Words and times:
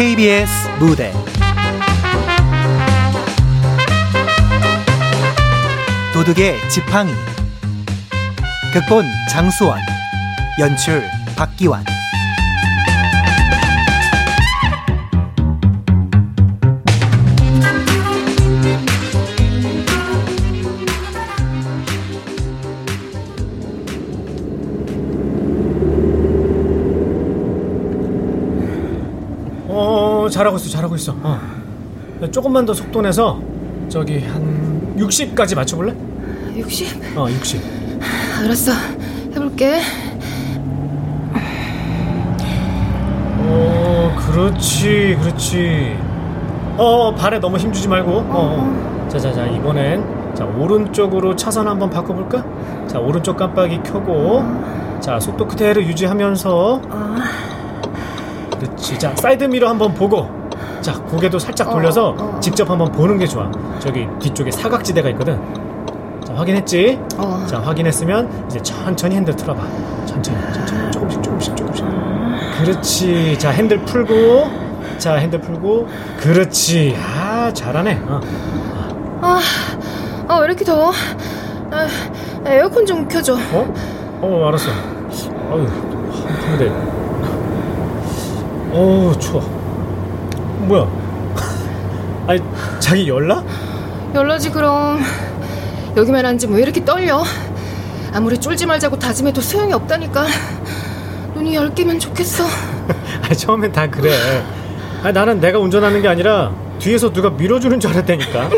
KBS 0.00 0.50
무대. 0.78 1.12
도둑의 6.14 6.56
지팡이. 6.70 7.12
극본 8.72 9.04
장수원 9.30 9.78
연출 10.58 11.02
박기환 11.36 11.84
잘하고 30.40 30.56
있어, 30.56 30.70
잘하고 30.70 30.96
있어. 30.96 31.14
어. 31.22 31.38
조금만 32.30 32.64
더 32.64 32.72
속도 32.72 33.02
내서 33.02 33.38
저기 33.90 34.20
한 34.20 34.94
60까지 34.96 35.54
맞춰볼래? 35.54 35.94
60? 36.56 37.18
어, 37.18 37.28
60. 37.28 37.60
알았어. 38.42 38.72
해볼게. 39.34 39.80
어, 43.36 44.16
그렇지, 44.18 45.18
그렇지. 45.20 45.98
어, 46.78 47.14
발에 47.14 47.38
너무 47.38 47.58
힘주지 47.58 47.88
말고. 47.88 48.10
어, 48.10 48.24
어. 48.30 49.08
자, 49.10 49.18
자, 49.18 49.30
자, 49.34 49.44
이번엔 49.44 50.34
자 50.34 50.46
오른쪽으로 50.46 51.36
차선 51.36 51.68
한번 51.68 51.90
바꿔볼까? 51.90 52.86
자, 52.86 52.98
오른쪽 52.98 53.36
깜빡이 53.36 53.82
켜고. 53.82 54.42
자, 55.00 55.20
속도 55.20 55.46
그대로 55.46 55.82
유지하면서. 55.82 56.80
어. 56.88 57.16
그렇지. 58.60 58.98
자, 58.98 59.14
사이드 59.16 59.44
미러 59.44 59.68
한번 59.68 59.94
보고. 59.94 60.28
자, 60.80 60.92
고개도 60.94 61.38
살짝 61.38 61.70
돌려서 61.70 62.10
어, 62.10 62.16
어. 62.18 62.40
직접 62.40 62.68
한번 62.68 62.90
보는 62.92 63.18
게 63.18 63.26
좋아. 63.26 63.50
저기 63.78 64.06
뒤쪽에 64.20 64.50
사각지대가 64.50 65.08
있거든. 65.10 65.38
자, 66.26 66.34
확인했지? 66.34 66.98
어. 67.16 67.44
자, 67.46 67.60
확인했으면 67.60 68.46
이제 68.46 68.60
천천히 68.62 69.16
핸들 69.16 69.34
틀어봐. 69.34 69.62
천천히, 70.06 70.38
천천히. 70.52 70.90
조금씩, 70.90 71.22
조금씩, 71.22 71.56
조금씩. 71.56 71.84
그렇지. 72.58 73.38
자, 73.38 73.50
핸들 73.50 73.78
풀고. 73.84 74.48
자, 74.98 75.14
핸들 75.14 75.40
풀고. 75.40 75.88
그렇지. 76.18 76.96
아, 76.98 77.50
잘하네. 77.52 78.02
어. 78.06 78.20
아, 79.22 79.40
아, 80.28 80.36
왜 80.38 80.44
이렇게 80.46 80.64
더워? 80.64 80.92
아, 81.70 81.86
에어컨 82.46 82.84
좀 82.84 83.06
켜줘. 83.08 83.34
어? 83.34 83.74
어, 84.22 84.48
알았어. 84.48 84.70
아유, 85.50 85.66
한푼데. 86.26 87.00
어우, 88.72 89.18
추워. 89.18 89.40
뭐야? 90.66 90.86
아니, 92.26 92.40
자기 92.78 93.08
열나? 93.08 93.42
열나지 94.14 94.50
그럼. 94.50 95.00
여기만 95.96 96.24
앉지 96.24 96.46
뭐 96.46 96.58
이렇게 96.58 96.84
떨려? 96.84 97.24
아무리 98.12 98.38
쫄지 98.38 98.66
말자고 98.66 98.98
다짐해도 98.98 99.40
소용이 99.40 99.72
없다니까. 99.72 100.26
눈이 101.34 101.54
열 101.54 101.74
개면 101.74 101.98
좋겠어. 101.98 102.44
아니, 103.22 103.36
처음엔 103.36 103.72
다 103.72 103.88
그래. 103.88 104.12
아니, 105.02 105.12
나는 105.12 105.40
내가 105.40 105.58
운전하는 105.58 106.00
게 106.02 106.08
아니라 106.08 106.52
뒤에서 106.78 107.12
누가 107.12 107.30
밀어주는 107.30 107.78
줄 107.80 107.90
알았다니까. 107.90 108.50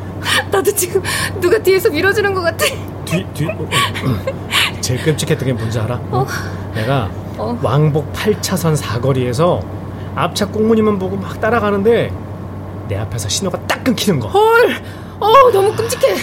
나도 0.50 0.72
지금 0.74 1.02
누가 1.40 1.58
뒤에서 1.58 1.90
밀어주는 1.90 2.34
것 2.34 2.40
같아. 2.40 2.64
뒤, 3.04 3.24
뒤. 3.34 3.46
어, 3.46 3.50
어. 3.60 4.80
제일 4.80 5.02
끔찍했던 5.02 5.46
게 5.46 5.52
뭔지 5.52 5.78
알아? 5.78 5.94
어? 6.10 6.26
내가 6.74 7.08
어. 7.38 7.58
왕복 7.62 8.12
8차선 8.12 8.76
사거리에서 8.76 9.60
앞차 10.14 10.46
꽁무니만 10.48 10.98
보고 10.98 11.16
막 11.16 11.40
따라가는데 11.40 12.12
내 12.88 12.96
앞에서 12.96 13.28
신호가 13.28 13.58
딱 13.66 13.82
끊기는 13.84 14.18
거. 14.18 14.28
헐, 14.28 14.74
어, 15.20 15.28
너무 15.52 15.72
끔찍해. 15.74 16.14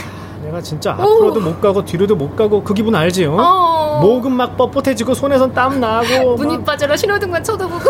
내가 0.43 0.61
진짜 0.61 0.91
앞으로도 0.93 1.39
못 1.41 1.59
가고 1.61 1.83
뒤로도 1.83 2.15
못 2.15 2.35
가고 2.35 2.63
그 2.63 2.73
기분 2.73 2.95
알지? 2.95 3.25
어? 3.25 3.35
어. 3.37 3.99
목은 4.01 4.31
막 4.31 4.55
뻣뻣해지고 4.57 5.13
손에선 5.15 5.53
땀 5.53 5.79
나고 5.79 6.35
문이 6.37 6.57
막- 6.57 6.65
빠져라 6.65 6.95
신호등만 6.95 7.43
쳐다보고. 7.43 7.79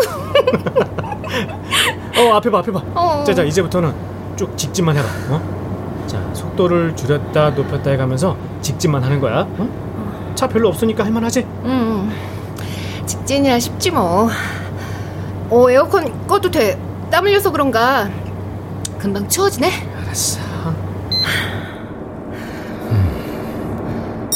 어 2.18 2.34
앞에 2.34 2.50
봐 2.50 2.58
앞에 2.58 2.72
봐 2.72 2.82
어. 2.94 3.22
자자 3.24 3.42
이제부터는 3.44 3.92
쭉 4.36 4.56
직진만 4.56 4.96
해봐 4.96 5.06
어? 5.30 6.04
자 6.06 6.18
속도를 6.32 6.96
줄였다 6.96 7.50
높였다 7.50 7.90
해가면서 7.90 8.36
직진만 8.60 9.04
하는 9.04 9.20
거야 9.20 9.46
어? 9.58 9.68
차 10.34 10.48
별로 10.48 10.68
없으니까 10.68 11.04
할만하지? 11.04 11.40
음, 11.64 11.97
직진이야 13.08 13.58
쉽지 13.58 13.90
뭐. 13.90 14.28
어, 15.50 15.70
에어컨 15.70 16.26
꺼도 16.26 16.50
돼. 16.50 16.78
땀 17.10 17.26
흘려서 17.26 17.50
그런가. 17.50 18.08
금방 18.98 19.26
추워지네. 19.28 19.70
알았어 20.02 20.40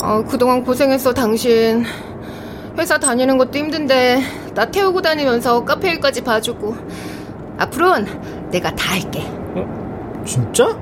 어, 0.03 0.25
그동안 0.29 0.65
고생했어, 0.65 1.13
당신. 1.13 1.85
회사 2.79 2.99
다니는 2.99 3.39
것도 3.39 3.57
힘든데, 3.59 4.21
나 4.55 4.65
태우고 4.65 5.01
다니면서 5.03 5.65
카페 5.65 5.91
일까지 5.91 6.23
봐주고. 6.25 6.75
앞으로는 7.59 8.51
내가 8.51 8.75
다 8.75 8.95
할게. 8.95 9.23
진짜? 10.25 10.77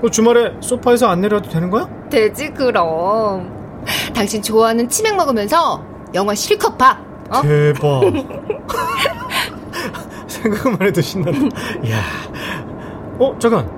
그 0.00 0.10
주말에 0.10 0.52
소파에서 0.60 1.08
안 1.08 1.20
내려도 1.20 1.50
되는 1.50 1.68
거야? 1.70 1.88
되지, 2.08 2.50
그럼. 2.50 3.84
당신 4.14 4.40
좋아하는 4.40 4.88
치맥 4.88 5.16
먹으면서 5.16 5.84
영화 6.14 6.34
실컷 6.34 6.78
봐. 6.78 6.98
어? 7.30 7.42
대박 7.42 8.02
생각만 10.28 10.82
해도 10.82 11.00
신난다 11.00 11.46
야. 11.90 12.00
어 13.18 13.34
잠깐 13.38 13.68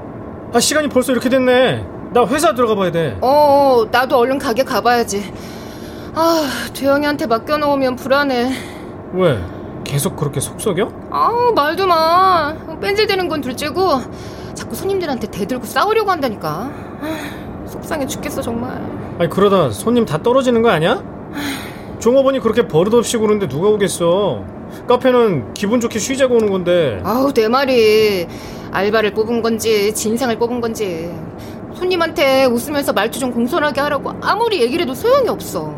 아 0.52 0.60
시간이 0.60 0.88
벌써 0.88 1.12
이렇게 1.12 1.28
됐네 1.28 1.86
나 2.12 2.24
회사 2.26 2.54
들어가 2.54 2.74
봐야 2.74 2.90
돼 2.90 3.16
어, 3.20 3.84
나도 3.90 4.16
얼른 4.16 4.38
가게 4.38 4.64
가봐야지. 4.64 5.30
아, 6.14 6.48
도영이한테 6.74 7.26
맡겨놓으면 7.26 7.96
불안해. 7.96 8.50
왜? 9.12 9.38
계속 9.84 10.16
그렇게 10.16 10.40
속썩여? 10.40 10.90
아, 11.10 11.52
말도 11.54 11.86
마. 11.86 12.54
뺀질대는 12.80 13.28
건 13.28 13.42
둘째고 13.42 14.00
자꾸 14.54 14.74
손님들한테 14.74 15.30
대들고 15.30 15.66
싸우려고 15.66 16.10
한다니까. 16.10 16.48
아, 16.48 17.66
속상해 17.66 18.06
죽겠어 18.06 18.40
정말. 18.40 18.80
아니 19.18 19.28
그러다 19.28 19.70
손님 19.70 20.06
다 20.06 20.16
떨어지는 20.22 20.62
거 20.62 20.70
아니야? 20.70 21.02
종업원이 21.98 22.40
그렇게 22.40 22.66
버릇없이 22.68 23.16
구는데 23.16 23.48
누가 23.48 23.68
오겠어 23.68 24.44
카페는 24.86 25.54
기분 25.54 25.80
좋게 25.80 25.98
쉬자고 25.98 26.36
오는 26.36 26.50
건데 26.50 27.00
아우 27.04 27.32
내 27.32 27.48
말이 27.48 28.26
알바를 28.70 29.12
뽑은 29.14 29.42
건지 29.42 29.92
진상을 29.94 30.38
뽑은 30.38 30.60
건지 30.60 31.10
손님한테 31.74 32.44
웃으면서 32.46 32.92
말투 32.92 33.18
좀 33.18 33.32
공손하게 33.32 33.80
하라고 33.80 34.12
아무리 34.20 34.60
얘기를 34.60 34.82
해도 34.82 34.94
소용이 34.94 35.28
없어. 35.28 35.74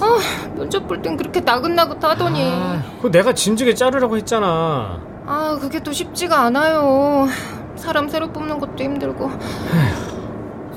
아 0.00 0.18
면접 0.56 0.86
볼 0.86 1.00
땐 1.02 1.16
그렇게 1.16 1.40
나긋나긋 1.40 2.02
하더니 2.04 2.42
아, 2.52 2.82
그거 2.96 3.10
내가 3.10 3.32
진즉에 3.32 3.72
자르라고 3.74 4.16
했잖아 4.18 5.00
아 5.26 5.58
그게 5.60 5.80
또 5.80 5.92
쉽지가 5.92 6.38
않아요. 6.44 7.26
사람 7.76 8.08
새로 8.08 8.30
뽑는 8.32 8.58
것도 8.60 8.82
힘들고. 8.84 9.30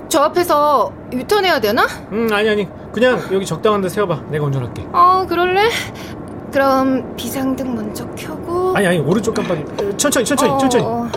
저 0.10 0.22
앞에서 0.24 0.92
유턴해야 1.14 1.60
되나? 1.62 1.86
음 2.12 2.28
아니 2.32 2.50
아니. 2.50 2.68
그냥 2.92 3.22
여기 3.32 3.46
적당한 3.46 3.82
데 3.82 3.88
세워봐. 3.90 4.24
내가 4.30 4.46
운전할게. 4.46 4.88
어 4.92 5.26
그럴래? 5.30 5.70
그럼 6.52 7.16
비상등 7.16 7.76
먼저 7.76 8.08
켜고. 8.16 8.74
아니 8.76 8.88
아니. 8.88 9.00
오른쪽 9.00 9.36
깜빡이. 9.36 9.62
어, 9.62 9.98
천천히 9.98 10.26
천천히 10.26 10.52
어, 10.52 10.58
천천히. 10.58 10.84
어. 10.84 11.08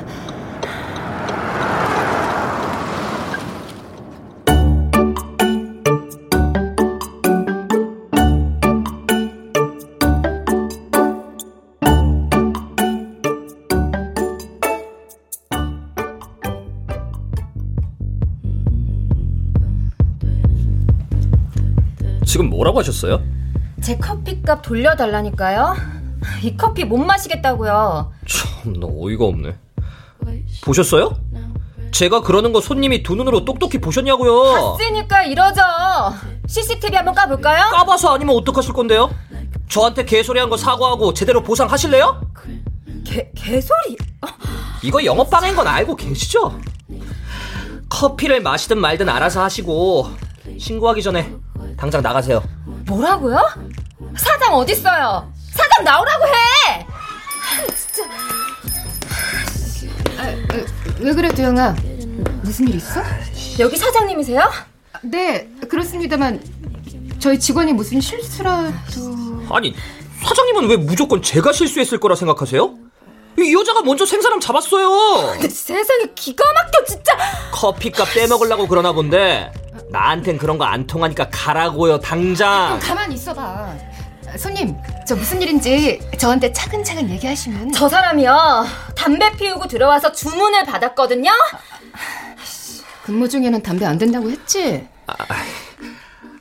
지금 22.33 22.49
뭐라고 22.49 22.79
하셨어요? 22.79 23.23
제 23.83 23.99
커피값 23.99 24.63
돌려달라니까요. 24.63 25.77
이 26.43 26.57
커피 26.57 26.83
못 26.83 26.97
마시겠다고요. 26.97 28.11
참나 28.27 28.87
어이가 28.87 29.27
없네. 29.27 29.55
보셨어요? 30.65 31.13
제가 31.91 32.23
그러는 32.23 32.55
거 32.55 32.63
손님이 32.63 33.03
두 33.03 33.17
눈으로 33.17 33.45
똑똑히 33.45 33.83
보셨냐고요. 33.83 34.79
봤으니까 34.79 35.25
이러죠. 35.25 35.61
CCTV 36.47 36.97
한번 36.97 37.15
까볼까요? 37.15 37.71
까봐서 37.71 38.15
아니면 38.15 38.34
어떡하실 38.37 38.73
건데요? 38.73 39.11
저한테 39.69 40.07
개소리한 40.07 40.49
거 40.49 40.57
사과하고 40.57 41.13
제대로 41.13 41.43
보상하실래요? 41.43 42.19
개, 43.05 43.31
개소리. 43.34 43.99
이거 44.83 45.05
영업방해인 45.05 45.55
건 45.55 45.67
알고 45.67 45.97
계시죠? 45.97 46.59
커피를 47.91 48.41
마시든 48.41 48.81
말든 48.81 49.11
알아서 49.11 49.43
하시고 49.43 50.09
신고하기 50.59 51.03
전에 51.03 51.31
당장 51.83 52.01
나가세요. 52.01 52.41
뭐라고요? 52.87 53.39
사장 54.17 54.55
어딨어요? 54.55 55.33
사장 55.53 55.83
나오라고 55.83 56.25
해! 56.29 56.87
왜 61.01 61.13
그래, 61.13 61.29
도영아? 61.31 61.75
무슨 62.43 62.69
일 62.69 62.77
있어? 62.77 63.03
여기 63.59 63.77
사장님이세요? 63.77 64.49
네, 65.03 65.49
그렇습니다만 65.69 66.41
저희 67.19 67.41
직원이 67.41 67.73
무슨 67.73 68.01
실수라도... 68.01 69.43
아니, 69.51 69.75
사장님은 70.23 70.69
왜 70.69 70.77
무조건 70.77 71.21
제가 71.21 71.53
실수했을 71.53 71.99
거라 71.99 72.15
생각하세요? 72.15 72.77
이 73.41 73.53
여자가 73.53 73.83
먼저 73.83 74.07
생사람 74.07 74.39
잡았어요. 74.39 75.33
근데 75.33 75.49
세상에 75.49 76.05
기가 76.15 76.45
막혀 76.53 76.84
진짜. 76.84 77.19
커피값 77.51 78.15
빼먹으려고 78.15 78.69
그러나 78.69 78.93
본데 78.93 79.53
나한텐 79.92 80.39
그런 80.39 80.59
거 80.59 80.65
안 80.65 80.86
통하니까 80.86 81.28
가라고요 81.30 81.98
당장. 82.00 82.78
가만히 82.80 83.15
있어봐. 83.16 83.74
손님, 84.39 84.74
저 85.06 85.15
무슨 85.15 85.42
일인지 85.42 86.00
저한테 86.18 86.50
차근차근 86.53 87.10
얘기하시면. 87.10 87.72
저 87.72 87.89
사람이요 87.89 88.65
담배 88.97 89.30
피우고 89.36 89.66
들어와서 89.68 90.10
주문을 90.12 90.65
받았거든요. 90.65 91.30
근무 93.04 93.28
중에는 93.28 93.62
담배 93.62 93.84
안 93.84 93.98
된다고 93.98 94.30
했지? 94.30 94.86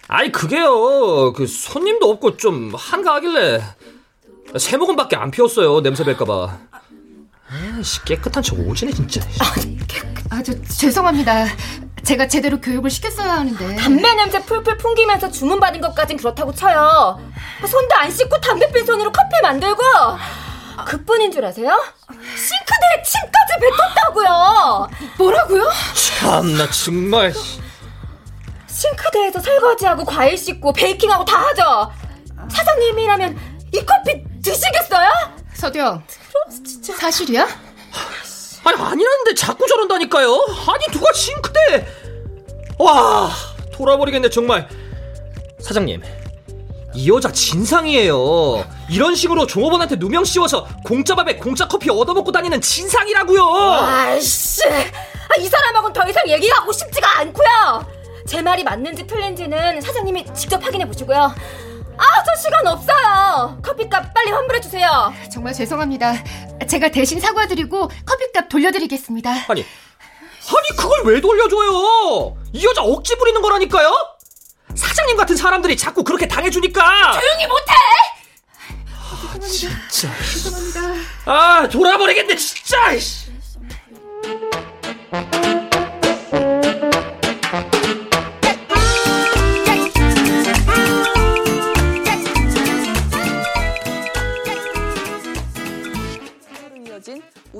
아니 0.07 0.31
그게요 0.31 1.33
그 1.33 1.47
손님도 1.47 2.09
없고 2.09 2.37
좀 2.37 2.71
한가하길래 2.75 3.61
세 4.57 4.77
모금밖에 4.77 5.15
안 5.15 5.31
피웠어요 5.31 5.81
냄새 5.81 6.03
뺄까봐 6.03 6.59
아씨 7.51 8.03
깨끗한 8.05 8.41
척 8.43 8.57
오지네 8.59 8.93
진짜 8.93 9.21
아, 10.29 10.41
저 10.41 10.53
죄송합니다. 10.63 11.45
제가 12.03 12.27
제대로 12.27 12.59
교육을 12.61 12.89
시켰어야 12.89 13.33
하는데. 13.33 13.75
담배 13.75 14.13
냄새 14.15 14.41
풀풀 14.43 14.77
풍기면서 14.77 15.29
주문 15.29 15.59
받은 15.59 15.81
것까진 15.81 16.15
그렇다고 16.17 16.53
쳐요. 16.53 17.19
손도 17.67 17.95
안 17.95 18.09
씻고 18.09 18.39
담배 18.39 18.71
핀 18.71 18.85
손으로 18.85 19.11
커피 19.11 19.29
만들고 19.43 19.81
그뿐인 20.87 21.31
줄 21.31 21.43
아세요? 21.45 21.69
싱크대에 22.09 23.03
침까지 23.03 23.53
뱉었다고요. 23.59 24.87
뭐라고요? 25.17 25.69
참나 26.19 26.69
정말 26.71 27.33
싱크대에서 28.67 29.39
설거지하고 29.41 30.05
과일 30.05 30.37
씻고 30.37 30.71
베이킹하고 30.73 31.25
다 31.25 31.37
하죠. 31.47 31.91
사장님이라면 32.49 33.37
이 33.73 33.85
커피 33.85 34.23
드시겠어요? 34.41 35.09
서두영, 35.53 36.01
사실이야? 36.97 37.47
아니 38.63 38.77
아니라는데 38.77 39.35
자꾸 39.35 39.65
저런다니까요. 39.67 40.31
아니 40.67 40.85
누가 40.91 41.11
싱크대? 41.13 41.87
와 42.77 43.31
돌아버리겠네 43.73 44.29
정말. 44.29 44.67
사장님 45.59 46.01
이 46.93 47.09
여자 47.09 47.31
진상이에요. 47.31 48.65
이런 48.89 49.15
식으로 49.15 49.47
종업원한테 49.47 49.95
누명 49.95 50.25
씌워서 50.25 50.67
공짜 50.85 51.15
밥에 51.15 51.37
공짜 51.37 51.67
커피 51.67 51.89
얻어먹고 51.89 52.31
다니는 52.31 52.59
진상이라고요. 52.61 53.43
아이씨, 53.43 54.67
아, 54.67 55.35
이 55.39 55.47
사람하고는 55.47 55.93
더 55.93 56.07
이상 56.09 56.27
얘기하고 56.27 56.71
싶지가 56.71 57.19
않고요. 57.19 58.01
제 58.27 58.41
말이 58.41 58.63
맞는지 58.63 59.07
틀린지는 59.07 59.81
사장님이 59.81 60.25
직접 60.33 60.63
확인해 60.63 60.85
보시고요. 60.85 61.33
아, 62.01 62.23
저 62.25 62.35
시간 62.41 62.65
없어요. 62.67 63.59
커피값 63.63 64.13
빨리 64.13 64.31
환불해 64.31 64.59
주세요. 64.59 65.13
정말 65.31 65.53
죄송합니다. 65.53 66.15
제가 66.67 66.89
대신 66.89 67.19
사과드리고 67.19 67.89
커피값 68.05 68.49
돌려드리겠습니다. 68.49 69.29
아니 69.47 69.65
아니 70.43 70.77
그걸 70.77 71.01
왜 71.05 71.21
돌려줘요 71.21 72.35
이 72.51 72.65
여자 72.65 72.81
억지 72.81 73.15
부리는 73.17 73.39
거라니까요 73.41 73.89
사장님 74.75 75.15
같은 75.15 75.35
사람들이 75.37 75.77
자꾸 75.77 76.03
그렇게 76.03 76.27
당해주니까 76.27 77.11
조용히 77.19 77.47
못해. 77.47 77.73
진짜 79.47 80.09
죄송합니다. 80.17 80.79
아 81.25 81.67
돌아버리겠네 81.69 82.35
진짜 82.35 82.91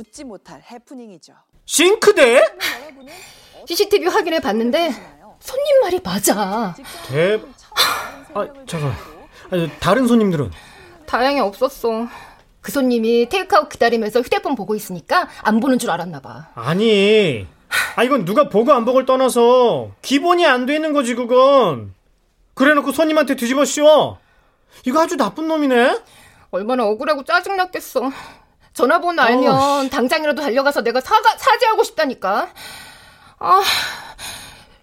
웃지 0.01 0.23
못할 0.23 0.61
해프닝이죠. 0.69 1.33
싱크대? 1.65 2.41
CCTV 3.67 4.07
확인해 4.07 4.39
봤는데 4.39 4.91
손님 5.39 5.79
말이 5.81 5.99
맞아. 6.03 6.75
대... 7.07 7.39
아, 8.33 8.47
잠깐. 8.65 8.93
아니, 9.51 9.69
다른 9.79 10.07
손님들은? 10.07 10.51
다행히 11.05 11.39
없었어. 11.39 12.07
그 12.61 12.71
손님이 12.71 13.29
테이크아웃 13.29 13.69
기다리면서 13.69 14.21
휴대폰 14.21 14.55
보고 14.55 14.75
있으니까 14.75 15.29
안 15.41 15.59
보는 15.59 15.77
줄 15.79 15.91
알았나 15.91 16.19
봐. 16.19 16.49
아니. 16.55 17.47
아, 17.95 18.03
이건 18.03 18.25
누가 18.25 18.49
보고 18.49 18.73
안 18.73 18.83
보고를 18.85 19.05
떠나서 19.05 19.91
기본이 20.01 20.45
안 20.45 20.65
돼 20.65 20.75
있는 20.75 20.93
거지, 20.93 21.13
그건. 21.15 21.93
그래 22.53 22.73
놓고 22.73 22.91
손님한테 22.91 23.35
뒤집어 23.35 23.65
씌워. 23.65 24.19
이거 24.85 25.01
아주 25.01 25.15
나쁜 25.15 25.47
놈이네? 25.47 25.99
얼마나 26.51 26.85
억울하고 26.85 27.23
짜증났겠어. 27.23 28.11
전화번호 28.73 29.21
알면 29.21 29.89
당장이라도 29.89 30.41
달려가서 30.41 30.81
내가 30.81 31.01
사과, 31.01 31.37
사죄하고 31.37 31.83
싶다니까. 31.83 32.49
아, 33.39 33.61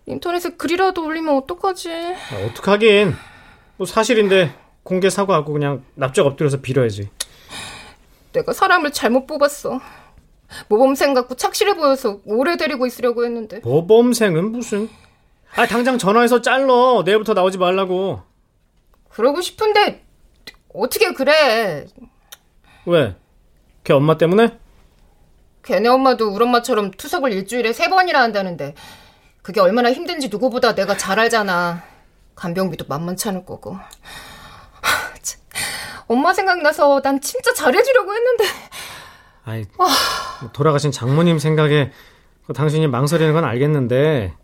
인터넷에 0.06 0.50
글이라도 0.50 1.04
올리면 1.04 1.36
어떡하지? 1.38 1.90
아, 1.92 2.46
어떡하긴. 2.50 3.14
뭐 3.76 3.86
사실인데 3.86 4.54
공개 4.82 5.08
사과하고 5.10 5.52
그냥 5.52 5.84
납작 5.94 6.26
엎드려서 6.26 6.60
빌어야지. 6.60 7.10
내가 8.32 8.52
사람을 8.52 8.92
잘못 8.92 9.26
뽑았어. 9.26 9.80
모범생 10.68 11.14
같고 11.14 11.34
착실해 11.36 11.74
보여서 11.74 12.20
오래 12.24 12.56
데리고 12.56 12.86
있으려고 12.86 13.24
했는데. 13.24 13.60
모범생은 13.60 14.52
무슨? 14.52 14.88
아, 15.56 15.66
당장 15.66 15.98
전화해서 15.98 16.42
잘러. 16.42 17.02
내일부터 17.04 17.34
나오지 17.34 17.58
말라고. 17.58 18.22
그러고 19.10 19.40
싶은데 19.40 20.04
어떻게 20.74 21.12
그래? 21.12 21.86
왜? 22.86 23.16
걔 23.88 23.94
엄마 23.94 24.18
때문에? 24.18 24.58
걔네 25.62 25.88
엄마도 25.88 26.28
우리 26.28 26.44
엄마처럼 26.44 26.90
투석을 26.90 27.32
일주일에 27.32 27.72
세 27.72 27.88
번이나 27.88 28.20
한다는데 28.20 28.74
그게 29.40 29.62
얼마나 29.62 29.90
힘든지 29.90 30.28
누구보다 30.28 30.74
내가 30.74 30.94
잘 30.98 31.18
알잖아. 31.18 31.82
간병비도 32.34 32.84
만만치 32.86 33.30
않을 33.30 33.46
거고. 33.46 33.72
하, 33.72 35.14
참. 35.22 35.40
엄마 36.06 36.34
생각나서 36.34 37.00
난 37.00 37.18
진짜 37.22 37.54
잘해주려고 37.54 38.12
했는데 38.12 38.44
아이, 39.44 39.64
뭐 39.78 39.88
돌아가신 40.52 40.92
장모님 40.92 41.38
생각에 41.38 41.90
그 42.46 42.52
당신이 42.52 42.88
망설이는 42.88 43.32
건 43.32 43.44
알겠는데, 43.44 44.34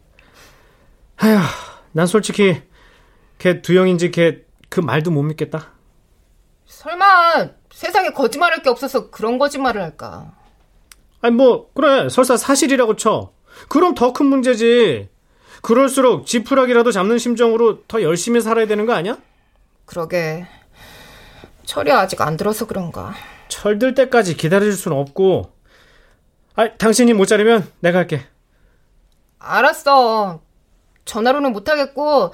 아휴, 1.18 1.38
난 1.92 2.06
솔직히 2.06 2.62
걔 3.36 3.60
두영인지 3.60 4.10
걔 4.10 4.46
그 4.70 4.80
말도 4.80 5.10
못 5.12 5.22
믿겠다. 5.22 5.70
설마 6.66 7.48
세상에 7.74 8.10
거짓말할 8.10 8.62
게 8.62 8.70
없어서 8.70 9.10
그런 9.10 9.38
거짓말을 9.38 9.82
할까? 9.82 10.32
아니 11.20 11.34
뭐 11.34 11.70
그래 11.74 12.08
설사 12.08 12.36
사실이라고 12.36 12.96
쳐. 12.96 13.32
그럼 13.68 13.94
더 13.94 14.12
큰 14.12 14.26
문제지. 14.26 15.08
그럴수록 15.62 16.26
지푸라기라도 16.26 16.92
잡는 16.92 17.18
심정으로 17.18 17.84
더 17.88 18.02
열심히 18.02 18.40
살아야 18.40 18.66
되는 18.66 18.84
거 18.86 18.92
아니야? 18.92 19.16
그러게 19.86 20.46
철이 21.64 21.90
아직 21.90 22.20
안 22.20 22.36
들어서 22.36 22.66
그런가. 22.66 23.14
철 23.48 23.78
들 23.78 23.94
때까지 23.94 24.36
기다려줄 24.36 24.72
수는 24.74 24.96
없고. 24.96 25.52
아, 26.56 26.68
당신이 26.76 27.12
못 27.14 27.26
자르면 27.26 27.68
내가 27.80 27.98
할게. 27.98 28.22
알았어. 29.38 30.40
전화로는 31.04 31.52
못 31.52 31.68
하겠고 31.68 32.32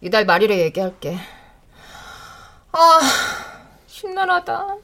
이달 0.00 0.24
말일에 0.24 0.58
얘기할게. 0.58 1.18
아 2.72 3.00
심란하다. 4.04 4.76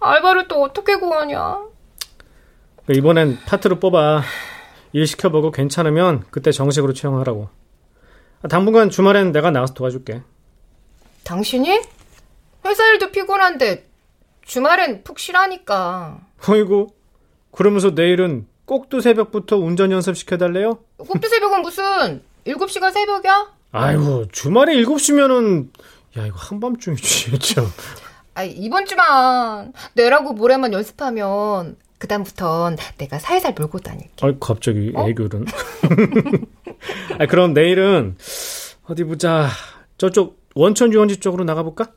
알바를 0.00 0.48
또 0.48 0.62
어떻게 0.62 0.96
구하냐? 0.96 1.58
이번엔 2.90 3.40
파트로 3.46 3.78
뽑아. 3.78 4.22
일 4.92 5.06
시켜보고 5.06 5.50
괜찮으면 5.50 6.24
그때 6.30 6.50
정식으로 6.50 6.94
채용하라고. 6.94 7.50
아, 8.42 8.48
당분간 8.48 8.88
주말엔 8.88 9.32
내가 9.32 9.50
나가서 9.50 9.74
도와줄게. 9.74 10.22
당신이? 11.24 11.80
회사 12.64 12.86
일도 12.88 13.10
피곤한데 13.10 13.86
주말엔 14.42 15.04
푹 15.04 15.18
쉬라니까. 15.18 16.20
어이구. 16.48 16.88
그러면서 17.50 17.90
내일은 17.90 18.46
꼭두 18.64 19.00
새벽부터 19.00 19.56
운전 19.58 19.92
연습 19.92 20.16
시켜달래요? 20.16 20.78
꼭두 20.96 21.28
새벽은 21.28 21.62
무슨 21.62 22.22
7시가 22.46 22.92
새벽이야? 22.92 23.52
아이고, 23.72 24.28
주말에 24.28 24.74
7시면은, 24.76 25.68
야, 26.16 26.26
이거 26.26 26.36
한밤중이지, 26.38 27.38
참. 27.40 27.66
아 28.38 28.44
이번 28.44 28.86
주만 28.86 29.72
내라고 29.94 30.32
모레만 30.32 30.72
연습하면 30.72 31.74
그다음부턴 31.98 32.76
내가 32.96 33.18
살살 33.18 33.54
몰고 33.58 33.80
다닐게. 33.80 34.10
아, 34.20 34.32
갑자기 34.38 34.92
애교는. 34.96 35.44
아, 37.18 37.26
그럼 37.26 37.52
내일은, 37.52 38.16
어디 38.84 39.02
보자. 39.02 39.48
저쪽 39.96 40.38
원천 40.54 40.92
유원지 40.92 41.16
쪽으로 41.16 41.42
나가볼까? 41.42 41.90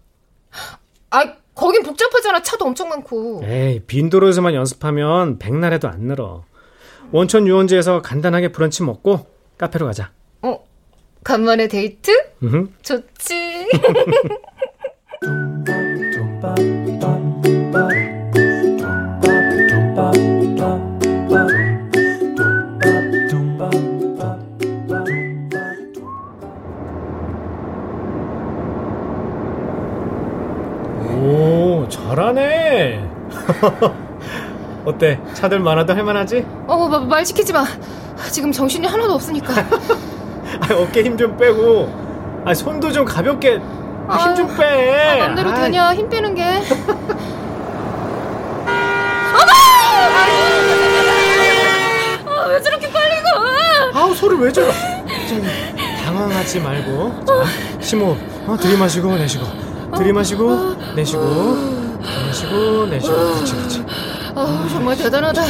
아 1.12 1.36
거긴 1.53 1.83
복잡하잖아. 1.83 2.41
차도 2.41 2.65
엄청 2.65 2.89
많고. 2.89 3.43
에이, 3.45 3.81
빈 3.86 4.10
도로에서만 4.10 4.55
연습하면 4.55 5.38
백날에도 5.38 5.89
안 5.89 6.00
늘어. 6.07 6.43
원천 7.12 7.45
유원지에서 7.45 8.01
간단하게 8.01 8.51
브런치 8.51 8.81
먹고 8.81 9.27
카페로 9.60 9.86
가자. 9.86 10.12
어, 10.41 10.65
간만에 11.24 11.67
데이트? 11.67 12.12
음. 12.41 12.74
좋지. 12.81 13.69
어때? 34.86 35.20
차들 35.34 35.60
많아도 35.60 35.94
할만하지? 35.94 36.46
어, 36.68 36.88
마- 36.88 37.00
말 37.00 37.25
시키지 37.25 37.53
마. 37.53 37.65
지금 38.32 38.51
정신이 38.51 38.88
하나도 38.88 39.13
없으니까. 39.13 39.53
아, 39.62 40.74
어깨 40.75 41.03
힘 41.03 41.18
좀 41.18 41.38
빼고, 41.38 42.41
아, 42.46 42.53
손도 42.53 42.91
좀 42.91 43.06
가볍게 43.06 43.53
힘 43.60 44.36
좀 44.36 44.48
빼. 44.58 45.20
아, 45.22 45.27
맘대로 45.27 45.50
아이, 45.51 45.62
되냐? 45.62 45.94
힘 45.96 46.10
빼는 46.10 46.36
게. 46.36 46.44
어머! 49.34 49.51
아, 52.32 52.46
왜 52.48 52.62
저렇게 52.62 52.91
빨리 52.91 53.15
가? 53.22 54.00
아우 54.00 54.13
소리 54.15 54.36
왜 54.38 54.51
저러? 54.51 54.72
좀 55.27 55.41
당황하지 56.03 56.60
말고. 56.60 57.25
자, 57.25 57.34
심호. 57.80 58.18
어, 58.48 58.58
들이마시고 58.60 59.15
내쉬고. 59.18 59.46
들이마시고 59.98 60.75
내쉬고. 60.96 61.80
들이마시고 62.51 62.86
내쉬고. 62.88 63.15
그렇지, 63.15 63.55
그렇지. 63.55 63.86
아, 64.36 64.67
정말 64.70 64.98
대단하다. 64.98 65.41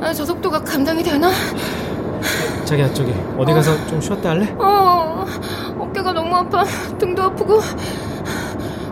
아, 0.00 0.12
저 0.12 0.24
속도가 0.24 0.62
감당이 0.62 1.02
되나? 1.02 1.30
자기야 2.64 2.92
저기 2.94 3.14
어디 3.38 3.52
가서 3.52 3.86
좀 3.86 4.00
쉬었다 4.00 4.30
할래? 4.30 4.54
어, 4.58 5.24
어깨가 5.78 6.12
너무 6.12 6.34
아파. 6.34 6.64
등도 6.98 7.22
아프고. 7.22 7.60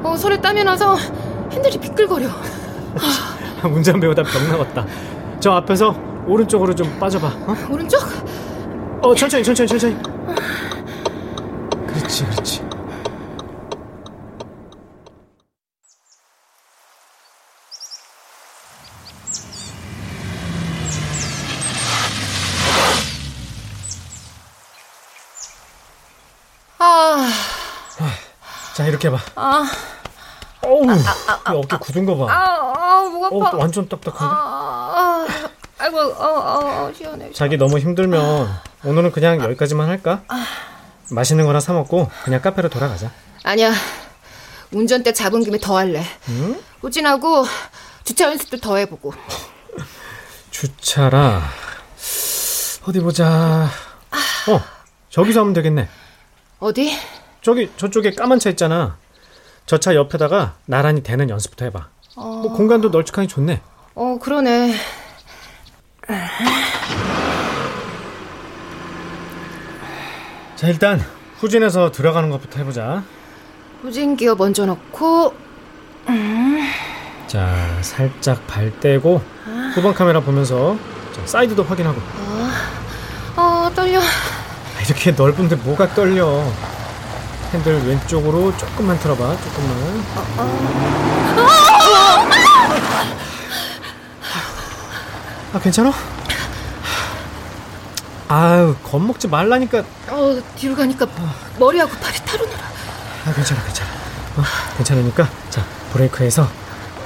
어, 0.03 0.17
손에 0.17 0.41
땀이 0.41 0.63
나서 0.65 0.97
핸들이 1.51 1.79
비끌거려. 1.79 2.29
운전 3.65 4.01
배우다 4.01 4.23
병 4.25 4.49
나갔다. 4.49 4.87
저 5.41 5.53
앞에서 5.53 5.95
오른쪽으로 6.27 6.75
좀 6.75 6.99
빠져봐. 6.99 7.27
어? 7.29 7.57
오른쪽? 7.71 8.01
어 9.03 9.15
천천히 9.15 9.43
천천히 9.43 9.67
천천히. 9.69 9.97
그렇지 11.87 12.25
그렇지. 12.27 12.63
아, 26.79 27.29
자 29.03 29.09
이렇게 29.09 29.09
해봐. 29.09 29.19
아, 29.35 29.71
어우 30.63 30.85
이 30.85 31.57
어깨 31.57 31.77
굳은 31.77 32.07
거 32.07 32.13
아, 32.13 32.27
봐. 32.27 32.33
아, 32.33 33.03
목어 33.11 33.47
아파. 33.47 33.57
완전 33.57 33.89
딱딱한데. 33.89 34.25
아, 34.25 34.29
아, 34.29 35.27
아 35.79 35.87
이고, 35.89 35.99
어, 35.99 36.25
어, 36.25 36.85
어, 36.87 36.93
시원해. 36.97 37.33
자기 37.33 37.57
너무 37.57 37.79
힘들면 37.81 38.49
오늘은 38.85 39.11
그냥 39.11 39.41
여기까지만 39.41 39.89
할까? 39.89 40.23
맛있는 41.11 41.47
거나 41.47 41.59
사 41.59 41.73
먹고 41.73 42.09
그냥 42.25 42.41
카페로 42.41 42.69
돌아가자. 42.69 43.11
아니야. 43.43 43.73
운전대 44.71 45.13
잡은 45.13 45.43
김에 45.43 45.59
더 45.59 45.77
할래. 45.77 46.05
응? 46.29 46.63
후진하고 46.81 47.45
주차 48.05 48.27
연습도 48.27 48.59
더 48.59 48.77
해보고. 48.77 49.13
주차라. 50.53 51.43
어디 52.87 53.01
보자. 53.01 53.69
어, 54.49 54.61
저기서 55.11 55.41
하면 55.41 55.53
되겠네. 55.55 55.89
어디? 56.61 56.97
저기 57.43 57.71
저쪽에 57.77 58.13
까만 58.13 58.39
차 58.39 58.51
있잖아. 58.51 58.97
저 59.67 59.79
차 59.79 59.95
옆에다가 59.95 60.55
나란히 60.67 61.03
대는 61.03 61.31
연습부터 61.31 61.65
해봐. 61.67 61.89
뭐 62.17 62.53
공간도 62.53 62.89
널찍하니 62.91 63.29
좋네. 63.29 63.61
어, 63.95 64.19
그러네. 64.21 64.75
자 70.57 70.69
일단 70.69 71.01
후진해서 71.39 71.91
들어가는 71.91 72.31
것부터 72.31 72.59
해보자. 72.59 73.03
후진 73.83 74.17
기어 74.17 74.35
먼저 74.37 74.65
넣고, 74.65 75.35
자 77.27 77.79
살짝 77.81 78.47
발 78.47 78.79
떼고 78.79 79.21
후방 79.75 79.93
카메라 79.95 80.21
보면서 80.21 80.77
자, 81.15 81.27
사이드도 81.27 81.65
확인하고. 81.65 82.01
어, 83.37 83.71
떨려. 83.75 83.99
아, 84.01 84.83
이렇게 84.87 85.11
넓은데 85.11 85.57
뭐가 85.57 85.95
떨려. 85.95 86.45
핸들 87.53 87.87
왼쪽으로 87.87 88.57
조금만 88.57 88.99
틀어봐. 88.99 89.37
조금만. 89.37 90.05
아 95.53 95.59
괜찮아? 95.61 95.93
아유 98.29 98.75
겁먹지 98.83 99.29
말라니까. 99.29 99.81
어, 100.09 100.41
뒤로 100.57 100.75
가니까 100.75 101.07
머리하고 101.59 101.93
발이 101.99 102.17
타르느라. 102.25 102.59
아 103.27 103.33
괜찮아 103.35 103.63
괜찮아. 103.63 103.91
어, 104.39 104.43
괜찮으니까 104.79 105.29
자 105.51 105.63
브레이크에서 105.93 106.49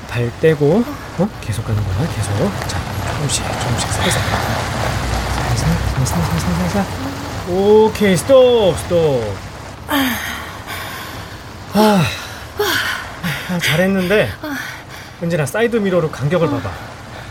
발 0.09 0.31
떼고 0.41 0.85
어 1.19 1.29
계속 1.41 1.65
가는 1.67 1.83
거야 1.83 2.09
계속. 2.15 2.69
자 2.69 2.79
조금씩 3.15 3.45
조금씩 3.45 3.91
살살. 3.93 4.23
살살 5.33 5.69
살살 5.97 6.23
살살 6.23 6.55
살살. 6.71 6.87
오케이 7.49 8.17
스톱 8.17 8.79
스톱. 8.79 9.37
아, 11.79 12.03
아, 13.51 13.59
잘했는데 13.59 14.31
은진아 15.23 15.45
사이드 15.45 15.77
미러로 15.77 16.11
간격을 16.11 16.49
봐봐. 16.49 16.71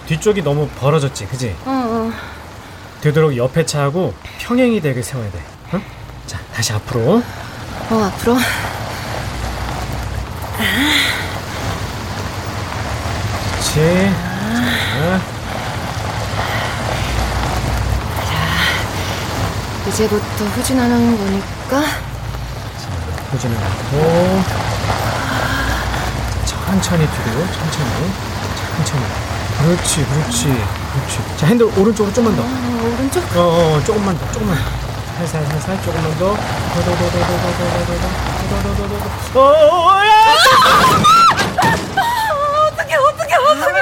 뒤쪽이 0.05 0.43
너무 0.43 0.67
벌어졌지, 0.79 1.25
그지? 1.25 1.55
어, 1.65 1.71
어. 1.71 2.11
되도록 3.01 3.35
옆에 3.35 3.65
차하고 3.65 4.13
평행이 4.39 4.81
되게 4.81 5.01
세워야 5.01 5.31
돼. 5.31 5.39
응? 5.73 5.81
자, 6.27 6.39
다시 6.53 6.73
앞으로. 6.73 7.23
어, 7.89 8.11
앞으로. 8.13 8.37
그렇지. 13.51 14.11
자, 18.25 19.89
이제부터 19.89 20.45
후진하는 20.45 21.17
거니까. 21.17 22.14
후진을 23.35 23.57
하고 23.57 24.41
천천히 26.65 27.05
뒤로, 27.05 27.45
천천히, 27.53 28.13
천천히. 28.77 29.03
그렇지, 29.59 30.05
그렇지, 30.05 30.43
그렇지. 30.47 31.37
자, 31.37 31.47
핸들 31.47 31.65
오른쪽으로 31.77 32.13
좀만 32.13 32.35
더. 32.35 32.41
어, 32.41 32.45
오른쪽? 32.95 33.23
어, 33.35 33.39
어, 33.75 33.83
조금만 33.85 34.17
더, 34.17 34.31
조금만 34.31 34.57
더. 34.57 34.63
살살, 35.17 35.45
살살, 35.45 35.81
조금만 35.83 36.17
더. 36.17 36.35
더, 36.35 36.35
더, 36.35 36.83
더, 36.83 36.91
더, 36.95 36.95
더, 36.95 37.19
더, 37.19 37.19
더, 37.25 37.69
더, 37.75 37.85
더, 37.85 37.95
더, 37.95 38.07
더, 38.49 38.75
더, 38.75 38.87
더, 38.87 38.93
더. 39.33 39.39
어, 39.39 39.41
어, 39.43 39.85
어, 39.85 40.05
야! 40.05 40.09
어떡해, 42.67 42.95
어떡해, 42.95 43.35
어떡해. 43.35 43.79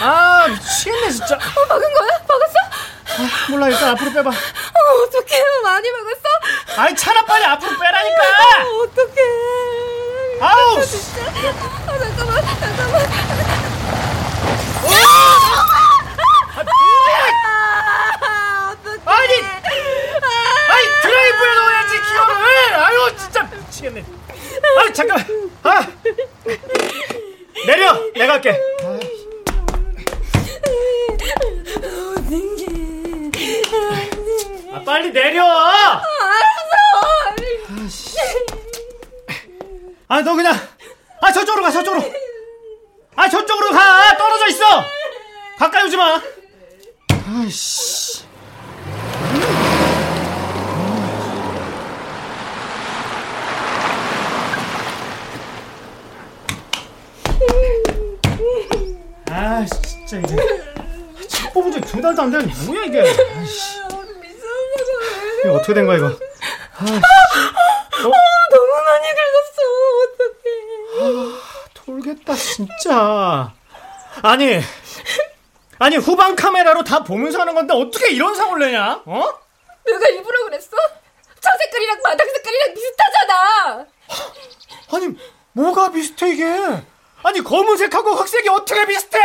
아, 0.00 0.46
미치겠네, 0.48 1.10
진짜. 1.10 1.34
어, 1.36 1.66
박은 1.68 1.94
거야? 1.94 2.08
박았어? 2.26 3.50
몰라, 3.50 3.68
일단 3.68 3.90
앞으로 3.90 4.12
빼봐. 4.12 4.30
어, 4.30 4.34
어떡해. 5.06 5.42
많이 5.62 5.88
박았어? 5.92 6.21
아이, 6.76 6.94
차나 6.96 7.24
빨리 7.24 7.44
앞으로 7.44 7.78
빼라니까! 7.78 8.22
어떡해. 8.82 9.20
아우! 10.40 10.82
진짜. 10.84 11.20
아, 11.22 11.32
잠깐만, 11.98 12.44
잠깐만. 12.60 13.02
아, 18.22 18.72
어떡해. 18.72 19.00
아니! 19.04 19.32
아이, 20.68 20.84
드라이브에 21.02 21.54
넣어야지, 21.54 21.92
기어를! 22.00 22.74
아유, 22.74 23.16
진짜 23.18 23.42
미치겠네. 23.42 24.04
아, 24.78 24.92
잠깐만. 24.92 25.50
아! 25.64 25.86
내려! 27.66 27.94
내가 28.14 28.32
할게. 28.34 28.58
아, 34.72 34.80
빨리 34.84 35.12
내려! 35.12 35.42
아, 40.12 40.20
너 40.20 40.34
그냥. 40.34 40.54
아, 41.22 41.32
저쪽으로 41.32 41.62
가, 41.62 41.70
저쪽으로. 41.70 42.04
아, 43.16 43.30
저쪽으로 43.30 43.70
가! 43.70 43.80
아, 43.80 44.16
떨어져 44.18 44.46
있어! 44.48 44.84
가까이 45.56 45.86
오지 45.86 45.96
마! 45.96 46.20
아이씨. 47.34 48.22
아, 59.30 59.64
진짜 59.82 60.18
이제. 60.18 60.36
책 61.26 61.54
뽑은 61.54 61.72
지두 61.72 62.02
달도 62.02 62.20
안 62.20 62.30
되는 62.30 62.50
뭐야, 62.66 62.84
이게. 62.84 63.00
아이씨. 63.00 63.80
아, 63.80 63.88
이거 65.46 65.54
어떻게 65.54 65.72
된 65.72 65.86
거야, 65.86 65.96
이거. 65.96 66.08
아이씨. 66.78 67.00
어? 67.94 68.12
너무 68.50 68.72
많이 68.84 69.08
긁었어. 69.14 69.62
어떡해. 70.04 71.40
돌겠다 71.74 72.34
진짜. 72.34 73.52
아니 74.22 74.60
아니 75.78 75.96
후방 75.96 76.36
카메라로 76.36 76.84
다 76.84 77.02
보면서 77.02 77.40
하는 77.40 77.54
건데 77.54 77.74
어떻게 77.74 78.10
이런 78.10 78.34
상을 78.34 78.58
내냐? 78.58 79.02
어? 79.04 79.38
내가 79.84 80.08
일부러 80.08 80.44
그랬어? 80.44 80.76
저 81.40 81.50
색깔이랑 81.58 82.00
바닥 82.02 82.24
색깔이랑 82.30 82.74
비슷하잖아. 82.74 83.86
아니 84.94 85.08
뭐가 85.52 85.90
비슷해 85.90 86.30
이게? 86.30 86.44
아니 87.24 87.40
검은색하고 87.42 88.14
흑색이 88.14 88.48
어떻게 88.48 88.84
비슷해? 88.86 89.18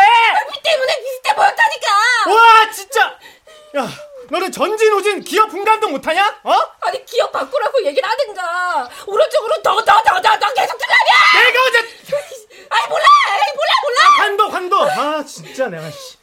비 0.53 0.61
때문에 0.63 0.93
비슷해 1.03 1.35
보였다니까. 1.35 1.87
와 2.33 2.71
진짜 2.71 3.01
야 3.77 3.87
너네 4.29 4.51
전진우진 4.51 5.21
기어 5.21 5.45
분간도 5.47 5.87
못하냐? 5.89 6.39
어? 6.43 6.53
아니 6.81 7.05
기억 7.05 7.31
바꾸라고 7.31 7.83
얘기를 7.85 8.07
하든가. 8.09 8.89
오른쪽으로 9.05 9.61
더 9.61 9.75
더 9.83 10.03
더 10.03 10.21
더 10.21 10.39
더 10.39 10.53
계속 10.53 10.77
들라면. 10.77 11.43
내가 11.45 11.59
어제 11.67 11.77
아이 12.69 12.87
몰라. 12.89 13.05
아이 13.31 13.53
몰라 13.55 13.71
몰라. 13.83 13.99
관도 14.17 14.49
관도 14.49 14.81
아 14.83 15.23
진짜 15.23 15.67
내가 15.67 15.89
씨. 15.91 16.17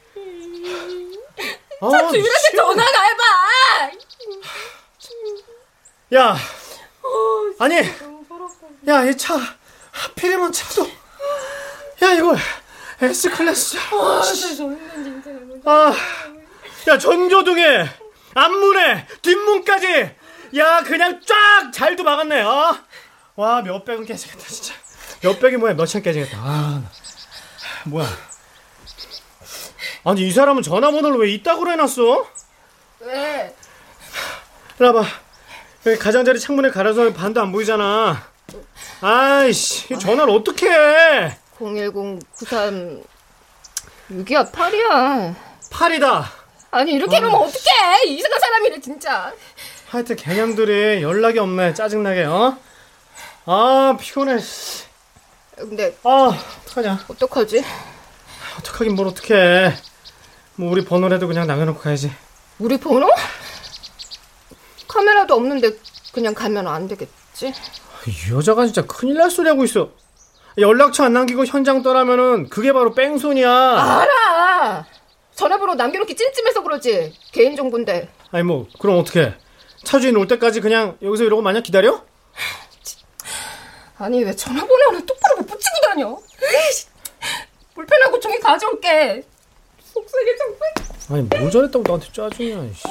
아, 1.80 1.88
저 1.90 2.08
주인한테 2.08 2.18
미치겠네. 2.18 2.56
전화나 2.56 3.02
해봐. 3.02 3.24
야 6.14 6.36
아니 7.58 7.76
야 8.86 9.04
이 9.06 9.16
차 9.16 9.34
하필이면 9.92 10.52
차도 10.52 10.86
야 12.02 12.12
이거 12.12 12.36
S 13.00 13.30
클래스 13.30 13.78
아 15.64 15.92
야 16.88 16.98
전조등에 16.98 17.88
앞문에 18.34 19.06
뒷문까지 19.22 20.14
야 20.58 20.82
그냥 20.82 21.20
쫙 21.26 21.70
잘도 21.72 22.02
막았네 22.04 22.42
어? 22.42 22.76
와 23.36 23.62
몇백은 23.62 24.04
깨지겠다 24.04 24.46
진짜 24.46 24.74
몇백이 25.22 25.56
뭐야 25.56 25.74
몇천 25.74 26.02
깨지겠다 26.02 26.36
아 26.38 26.82
나- 26.82 26.90
뭐야 27.86 28.06
아니 30.04 30.26
이 30.26 30.30
사람은 30.30 30.62
전화번호를 30.62 31.18
왜 31.18 31.32
이따구로 31.32 31.70
해놨어? 31.72 32.26
왜? 33.00 33.54
와봐. 34.78 35.02
여기 35.86 35.98
가장자리 35.98 36.38
창문에 36.38 36.70
가려서 36.70 37.10
반도 37.14 37.40
안 37.40 37.52
보이잖아. 37.52 38.28
아이씨, 39.00 39.94
이 39.94 39.98
전화를 39.98 40.34
어떻게 40.34 40.68
해? 40.70 41.38
01093 41.58 43.02
6이야 44.10 44.52
8이야. 44.52 45.34
팔이다. 45.70 46.30
아니 46.74 46.90
이렇게 46.92 47.16
해놓으면 47.16 47.38
어떡해. 47.40 48.04
이상한 48.08 48.40
사람이네 48.40 48.80
진짜. 48.80 49.32
하여튼 49.88 50.16
개념들이 50.16 51.02
연락이 51.02 51.38
없네. 51.38 51.72
짜증나게, 51.74 52.24
어? 52.24 52.58
아, 53.46 53.96
피곤해. 54.00 54.40
씨. 54.40 54.82
근데 55.56 55.96
아, 56.02 56.36
어떡하냐. 56.66 57.04
어떡하지? 57.06 57.64
어떡하긴 58.58 58.96
뭘 58.96 59.06
어떡해. 59.06 59.72
뭐, 60.56 60.72
우리 60.72 60.84
번호라도 60.84 61.28
그냥 61.28 61.46
남겨놓고 61.46 61.78
가야지. 61.78 62.10
우리 62.58 62.76
번호? 62.76 63.08
카메라도 64.88 65.34
없는데 65.34 65.70
그냥 66.12 66.34
가면 66.34 66.66
안 66.66 66.88
되겠지? 66.88 67.52
이 68.06 68.32
여자가 68.32 68.64
진짜 68.64 68.82
큰일 68.82 69.14
날 69.14 69.30
소리 69.30 69.48
하고 69.48 69.62
있어. 69.64 69.90
연락처 70.58 71.04
안 71.04 71.12
남기고 71.12 71.44
현장 71.46 71.82
떠나면은 71.82 72.48
그게 72.48 72.72
바로 72.72 72.94
뺑소니야. 72.94 73.48
알아. 73.48 74.86
전화번호 75.34 75.74
남겨놓기 75.74 76.14
찜찜해서 76.14 76.62
그러지. 76.62 77.12
개인정보인데. 77.32 78.08
아니, 78.30 78.42
뭐, 78.44 78.66
그럼 78.78 78.98
어떡해. 78.98 79.34
차주인 79.84 80.16
올 80.16 80.26
때까지 80.28 80.60
그냥 80.60 80.96
여기서 81.02 81.24
이러고 81.24 81.42
마냥 81.42 81.62
기다려? 81.62 82.02
아니 83.96 84.24
왜 84.24 84.34
전화번호 84.34 84.88
하나 84.88 84.98
똑바로 85.06 85.36
못 85.36 85.46
붙이고 85.46 85.76
다녀? 85.86 86.18
에이씨, 86.42 86.86
불편하고 87.74 88.18
종이 88.18 88.38
가져올게. 88.40 89.24
속쓰게 89.92 90.36
정말. 90.36 90.60
아니 91.28 91.38
뭘 91.40 91.50
잘했다고 91.50 91.84
나한테 91.86 92.08
짜증이야 92.12 92.72
씨. 92.74 92.82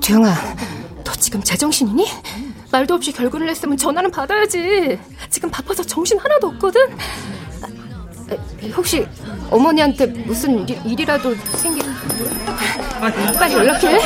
조영아, 0.00 0.34
너 1.04 1.12
지금 1.12 1.42
제정신이니? 1.42 2.06
말도 2.72 2.94
없이 2.94 3.12
결근을 3.12 3.48
했으면 3.48 3.76
전화는 3.76 4.10
받아야지. 4.10 4.98
지금 5.28 5.50
바빠서 5.50 5.82
정신 5.82 6.18
하나도 6.18 6.48
없거든. 6.48 6.80
아, 7.62 7.66
아, 7.66 8.36
혹시 8.76 9.06
어머니한테 9.50 10.06
무슨 10.06 10.68
일, 10.68 10.78
일이라도 10.84 11.34
생기? 11.56 11.82
빨리 13.38 13.54
연락해. 13.54 13.98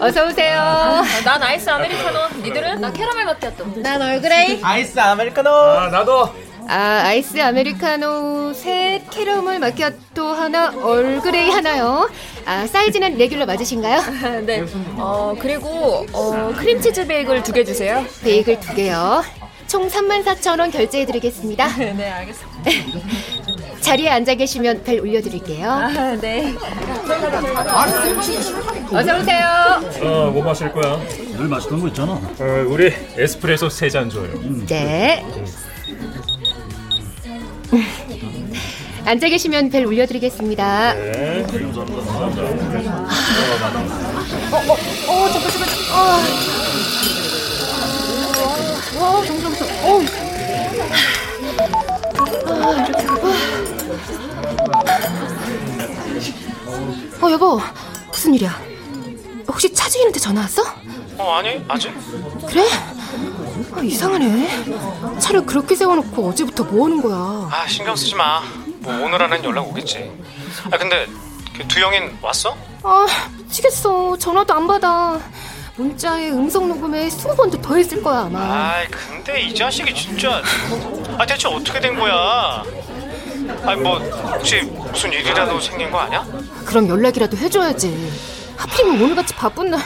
어서 0.00 0.26
오세요. 0.26 1.02
난 1.24 1.42
아이스 1.42 1.68
아메리카노. 1.70 2.18
니들은? 2.42 2.80
나 2.80 2.92
캐러멜 2.92 3.24
마키아토. 3.24 3.80
난 3.82 4.02
얼그레이. 4.02 4.60
아이스 4.62 4.98
아메리카노. 4.98 5.50
아 5.50 5.88
나도 5.88 6.28
아, 6.68 7.02
아이스 7.04 7.40
아메리카노 7.40 8.52
셋, 8.54 9.02
캐러멜 9.10 9.58
마키아토 9.58 10.26
하나, 10.28 10.70
얼그레이 10.70 11.50
하나요. 11.50 12.08
아, 12.46 12.66
사이즈는 12.66 13.16
레귤러 13.18 13.46
맞으신가요? 13.46 14.00
네. 14.46 14.64
어 14.96 15.34
그리고 15.38 16.06
어 16.12 16.52
크림치즈 16.56 17.06
베이글 17.06 17.42
두 17.42 17.52
개 17.52 17.64
주세요. 17.64 18.04
베이글 18.22 18.60
두 18.60 18.74
개요. 18.74 19.22
총 19.66 19.88
34,000원 19.88 20.72
결제해 20.72 21.06
드리겠습니다. 21.06 21.68
네 21.76 22.10
알겠습니다. 22.10 22.70
자리에 23.80 24.08
앉아 24.08 24.34
계시면 24.34 24.82
벨 24.84 25.00
울려 25.00 25.20
드릴게요. 25.20 25.68
아 25.70 26.16
네. 26.20 26.54
어서 28.90 29.18
오세요. 29.18 29.46
어, 30.02 30.30
뭐 30.30 30.42
마실 30.42 30.72
거야? 30.72 30.98
늘 31.36 31.48
마시던 31.48 31.80
거 31.80 31.88
있잖아. 31.88 32.12
어, 32.12 32.64
우리 32.68 32.92
에스프레소 33.16 33.68
세 33.68 33.88
잔 33.90 34.08
줘요. 34.08 34.28
네. 34.66 35.24
앉아 39.04 39.28
계시면 39.28 39.70
벨 39.70 39.86
올려드리겠습니다. 39.86 40.94
네. 40.94 41.44
어, 45.06 45.28
잠깐, 45.30 45.50
잠깐, 45.50 45.68
아. 45.92 46.20
와, 48.98 49.24
정정, 49.26 49.54
정 49.54 49.68
어. 49.84 50.00
아, 52.46 52.72
이렇게. 52.86 53.06
아. 57.20 57.26
어, 57.26 57.30
여보. 57.30 57.60
무슨 58.10 58.34
일이야? 58.34 58.58
혹시 59.46 59.72
차주인한테 59.72 60.18
전화 60.20 60.40
왔어? 60.42 60.62
어 61.18 61.34
아니 61.34 61.62
아직 61.68 61.92
그래? 62.48 62.66
아, 63.72 63.80
이상하네. 63.82 64.64
차를 65.20 65.44
그렇게 65.46 65.76
세워놓고 65.76 66.28
어제부터 66.30 66.64
뭐 66.64 66.86
하는 66.86 67.00
거야? 67.02 67.48
아 67.52 67.66
신경 67.68 67.94
쓰지 67.94 68.14
마 68.14 68.42
뭐 68.84 69.04
오늘 69.06 69.20
안엔 69.22 69.42
연락 69.44 69.66
오겠지 69.68 70.10
아 70.70 70.76
근데 70.78 71.06
그 71.56 71.66
두영인 71.68 72.18
왔어? 72.20 72.56
아, 72.82 73.06
미치겠어. 73.38 74.16
전화도 74.18 74.52
안 74.54 74.66
받아. 74.66 75.20
문자에 75.76 76.30
음성 76.30 76.68
녹음에 76.68 77.08
20번도 77.08 77.62
더 77.62 77.76
했을 77.76 78.02
거야, 78.02 78.20
아마. 78.22 78.72
아이 78.74 78.88
근데 78.88 79.40
이 79.42 79.54
자식이 79.54 79.94
진짜 79.94 80.42
아 81.18 81.24
대체 81.24 81.48
어떻게 81.48 81.78
된 81.80 81.96
거야 81.98 82.62
아니 83.64 83.80
뭐 83.80 83.98
혹시 83.98 84.62
무슨 84.62 85.12
일이라도 85.12 85.58
생긴 85.60 85.90
거 85.90 85.98
아니야? 86.00 86.26
그럼 86.64 86.88
연락이라도 86.88 87.36
해줘야지. 87.36 88.12
하필이면 88.56 89.00
오늘같이 89.02 89.34
바쁜 89.34 89.70
날. 89.70 89.80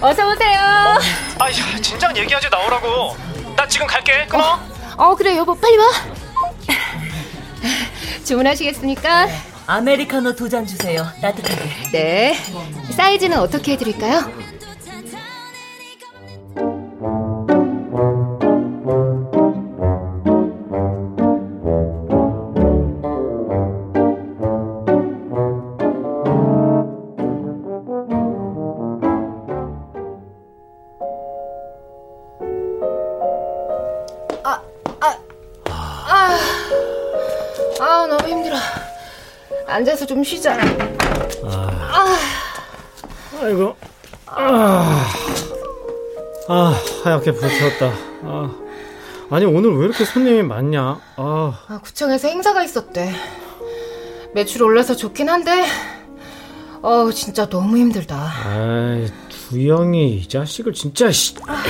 어서 0.00 0.30
오세요. 0.30 0.98
아이 1.38 1.52
진작 1.82 2.16
얘기하지 2.16 2.48
나오라고 2.50 3.16
나 3.56 3.66
지금 3.66 3.86
갈게 3.86 4.24
끊어 4.26 4.58
어, 4.96 5.14
그래, 5.14 5.36
여보, 5.36 5.54
빨리 5.54 5.76
와. 5.76 5.86
주문하시겠습니까? 8.24 9.28
아메리카노 9.66 10.34
두 10.36 10.48
잔 10.48 10.66
주세요. 10.66 11.06
따뜻하게. 11.20 11.90
네. 11.92 12.36
사이즈는 12.96 13.38
어떻게 13.38 13.72
해드릴까요? 13.72 14.30
앉아서 40.06 40.14
좀 40.14 40.24
쉬자. 40.24 40.56
아이고. 43.42 43.76
아, 44.26 45.06
아 46.48 46.80
하얗게 47.04 47.32
불태웠다. 47.32 47.92
아, 48.22 48.56
아니 49.30 49.44
오늘 49.44 49.76
왜 49.76 49.86
이렇게 49.86 50.04
손님이 50.04 50.42
많냐? 50.42 51.00
아, 51.16 51.60
아, 51.68 51.80
구청에서 51.82 52.28
행사가 52.28 52.62
있었대. 52.62 53.12
매출 54.34 54.62
올라서 54.62 54.96
좋긴 54.96 55.28
한데, 55.28 55.64
어우, 56.82 57.12
진짜 57.12 57.48
너무 57.48 57.76
힘들다. 57.76 58.32
아이 58.46 59.06
두영이 59.28 60.16
이 60.16 60.28
자식을 60.28 60.72
진짜. 60.72 61.10
씨. 61.10 61.34
아 61.46 61.62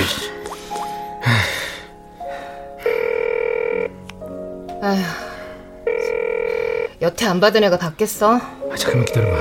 안 7.27 7.39
받은 7.39 7.63
애가 7.65 7.77
받겠어? 7.77 8.35
아, 8.35 8.75
잠깐만 8.77 9.05
기다려봐. 9.05 9.37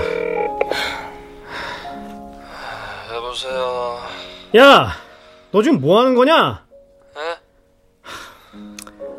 여보세요. 3.14 4.00
야, 4.56 4.92
너 5.52 5.62
지금 5.62 5.80
뭐 5.80 5.98
하는 6.00 6.14
거냐? 6.14 6.64
에? 7.16 7.38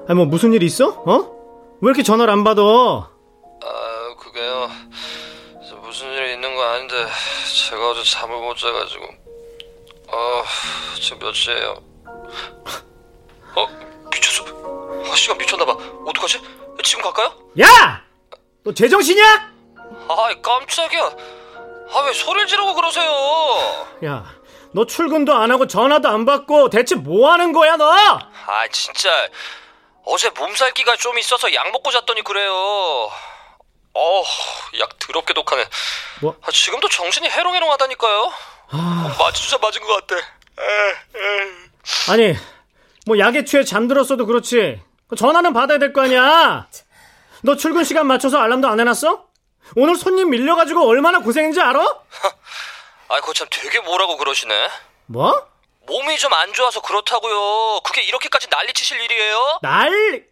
아니 0.08 0.16
뭐 0.18 0.26
무슨 0.26 0.54
일 0.54 0.64
있어? 0.64 0.90
어? 1.06 1.38
왜 1.82 1.90
이렇게 1.90 2.04
전화를 2.04 2.32
안 2.32 2.44
받아? 2.44 2.62
아, 2.62 4.16
그게요. 4.20 4.70
저 5.70 5.76
무슨 5.78 6.08
일이 6.14 6.34
있는 6.34 6.56
거 6.56 6.64
아닌데 6.64 6.96
제가 7.70 7.90
어제 7.92 8.04
잠을 8.04 8.38
못 8.40 8.56
자가지고. 8.58 9.06
아, 10.10 10.44
지금 10.96 11.20
몇 11.20 11.34
시예요? 11.34 11.82
어, 13.56 13.68
미쳤어. 14.12 14.46
아, 15.12 15.16
시간 15.16 15.38
미쳤나봐. 15.38 15.72
어떡하지? 16.06 16.40
지금 16.84 17.04
갈까요? 17.04 17.32
야, 17.60 18.02
너 18.68 18.74
제정신이야? 18.74 19.50
아, 20.10 20.30
깜짝이야. 20.42 21.02
아, 21.94 22.00
왜 22.06 22.12
소리를 22.12 22.48
지르고 22.48 22.76
그러세요? 22.76 23.88
야, 24.04 24.26
너 24.74 24.86
출근도 24.86 25.34
안 25.34 25.52
하고 25.52 25.68
전화도 25.68 26.10
안 26.10 26.26
받고 26.26 26.70
대체 26.70 26.96
뭐 26.96 27.32
하는 27.32 27.54
거야 27.54 27.78
너? 27.78 27.90
아, 27.94 28.68
진짜. 28.70 29.10
어제 30.04 30.30
몸살기가 30.32 30.98
좀 30.98 31.18
있어서 31.18 31.54
약 31.54 31.72
먹고 31.72 31.92
잤더니 31.92 32.24
그래요. 32.24 32.52
어우, 33.94 34.24
약 34.82 35.00
더럽게 35.00 35.34
독하네. 35.34 35.64
뭐? 36.22 36.36
아, 36.42 36.52
지금도 36.52 36.90
정신이 36.90 37.30
해롱해롱하다니까요. 37.30 38.34
아, 38.72 39.16
마취 39.18 39.44
주사 39.44 39.58
맞은 39.60 39.82
것 39.82 40.06
같아. 40.08 40.22
아니, 42.12 42.36
뭐 43.06 43.18
약에 43.18 43.46
취해 43.46 43.64
잠들었어도 43.64 44.26
그렇지. 44.26 44.82
전화는 45.18 45.54
받아야 45.54 45.80
될 45.80 45.94
거 45.94 46.02
아니야. 46.02 46.68
너 47.48 47.56
출근 47.56 47.86
시간 47.86 48.08
맞춰서 48.08 48.40
알람도 48.40 48.68
안 48.68 48.78
해놨어? 48.78 49.24
오늘 49.78 49.96
손님 49.96 50.32
밀려가지고 50.32 50.86
얼마나 50.86 51.20
고생인지 51.20 51.62
알아? 51.62 51.80
아, 53.08 53.20
그거 53.22 53.32
참 53.32 53.48
되게 53.50 53.80
뭐라고 53.80 54.18
그러시네. 54.18 54.54
뭐? 55.06 55.48
몸이 55.86 56.18
좀 56.18 56.34
안 56.34 56.52
좋아서 56.52 56.82
그렇다고요. 56.82 57.80
그게 57.86 58.02
이렇게까지 58.04 58.50
난리 58.50 58.74
치실 58.74 59.00
일이에요? 59.00 59.60
난리? 59.62 60.24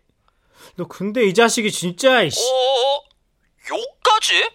너 0.75 0.85
근데 0.89 1.23
이 1.23 1.33
자식이 1.33 1.71
진짜 1.71 2.21
이씨. 2.21 2.41
어, 2.41 3.01
욕까지? 3.69 4.49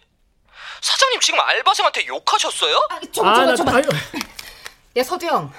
사장님 0.82 1.20
지금 1.20 1.40
알바생한테 1.40 2.06
욕하셨어요? 2.08 2.88
좀, 3.10 3.26
아, 3.26 3.34
좀, 3.36 3.46
나 3.46 3.56
좀. 3.56 3.68
아유, 3.70 3.82
야, 4.96 5.02
서두영. 5.02 5.50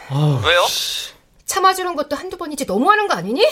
왜요? 0.45 0.65
참아주는 1.47 1.95
것도 1.95 2.15
한두 2.15 2.37
번이지 2.37 2.65
너무하는 2.65 3.07
거 3.07 3.15
아니니? 3.15 3.43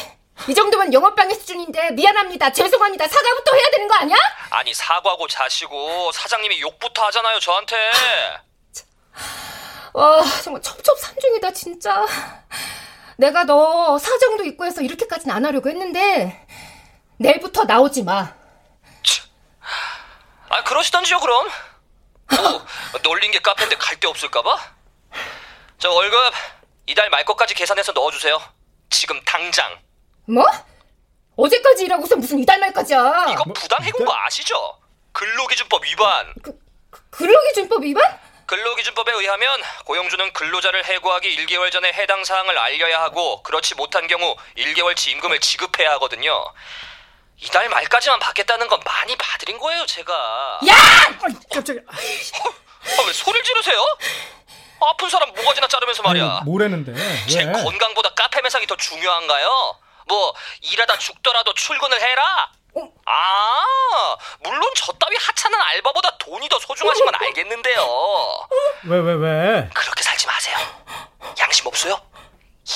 이 0.47 0.54
정도면 0.56 0.93
영업방해 0.93 1.34
수준인데 1.36 1.91
미안합니다, 1.91 2.52
죄송합니다, 2.52 3.08
사과부터 3.08 3.56
해야 3.56 3.69
되는 3.71 3.88
거 3.88 3.95
아니야? 3.95 4.17
아니 4.49 4.73
사과하고 4.73 5.28
자시고 5.28 6.12
사장님이 6.12 6.62
욕부터 6.62 7.06
하잖아요 7.08 7.39
저한테. 7.39 7.75
와, 9.93 10.23
정말 10.43 10.62
첩첩산중이다, 10.62 11.52
진짜. 11.52 12.06
내가 13.17 13.43
너 13.43 13.97
사정도 13.99 14.45
있고 14.45 14.65
해서 14.65 14.82
이렇게까지는 14.82 15.36
안 15.36 15.45
하려고 15.45 15.69
했는데 15.69 16.45
내일부터 17.17 17.65
나오지 17.65 18.04
마. 18.04 18.34
아 20.52 20.63
그러시던지요 20.63 21.19
그럼. 21.19 21.47
뭐 22.91 23.02
놀린 23.04 23.32
게 23.32 23.39
카페인데 23.39 23.75
갈 23.75 23.99
데 23.99 24.08
없을까봐? 24.08 24.58
저 25.78 25.91
월급 25.91 26.34
이달 26.88 27.10
말 27.10 27.25
것까지 27.25 27.54
계산해서 27.54 27.91
넣어주세요. 27.91 28.41
지금 28.89 29.21
당장. 29.25 29.78
뭐? 30.30 30.46
어제까지 31.36 31.86
일하고서 31.86 32.15
무슨 32.18 32.39
이달 32.39 32.60
말까지야? 32.60 33.28
이거 33.32 33.44
부당 33.54 33.84
해고인 33.84 34.06
거 34.06 34.13
아시죠? 34.15 34.78
근로기준법 35.13 35.84
위반. 35.86 36.34
근로기준법 37.10 37.84
위반? 37.84 38.20
근로기준법에 38.46 39.12
의하면 39.13 39.62
고용주는 39.86 40.34
근로자를 40.34 40.84
해고하기 40.86 41.36
1개월 41.46 41.72
전에 41.72 41.92
해당 41.94 42.24
사항을 42.24 42.58
알려야 42.58 43.02
하고 43.02 43.42
그렇지 43.44 43.76
못한 43.76 44.08
경우 44.08 44.36
1개월치 44.58 45.10
임금을 45.10 45.39
지급해야 45.39 45.92
하거든요. 45.94 46.34
이달 47.38 47.70
말까지만 47.70 48.20
받겠다는 48.20 48.68
건 48.68 48.80
많이 48.86 49.15
봐드린 49.15 49.58
거예요, 49.60 49.86
제가. 49.86 50.60
야! 50.68 50.76
깜짝이야. 51.54 51.82
아, 51.88 53.04
왜 53.08 53.13
소리를 53.13 53.44
지르세요? 53.46 53.82
아픈 54.82 55.10
사람 55.10 55.30
모가지나 55.30 55.68
자르면서 55.68 56.04
말이야. 56.04 56.42
뭐라는데? 56.46 56.94
제 57.28 57.46
건강보다 57.46 58.10
카페 58.15 58.42
매상이 58.42 58.65
더 58.68 58.76
중요한가요? 58.76 59.76
뭐 60.10 60.34
일하다 60.62 60.98
죽더라도 60.98 61.54
출근을 61.54 62.02
해라. 62.02 62.52
아, 63.06 64.15
물론 64.41 64.62
저 64.76 64.91
따위 64.93 65.15
하찮은 65.17 65.60
알바보다 65.60 66.17
돈이 66.17 66.48
더 66.50 66.60
소중하신 66.60 67.06
건 67.06 67.15
알겠는데요. 67.15 68.48
왜, 68.86 69.00
왜, 69.00 69.13
왜? 69.13 69.69
그렇게 69.74 70.04
살지 70.04 70.28
마세요. 70.28 70.58
양심 71.39 71.67
없어요? 71.67 72.00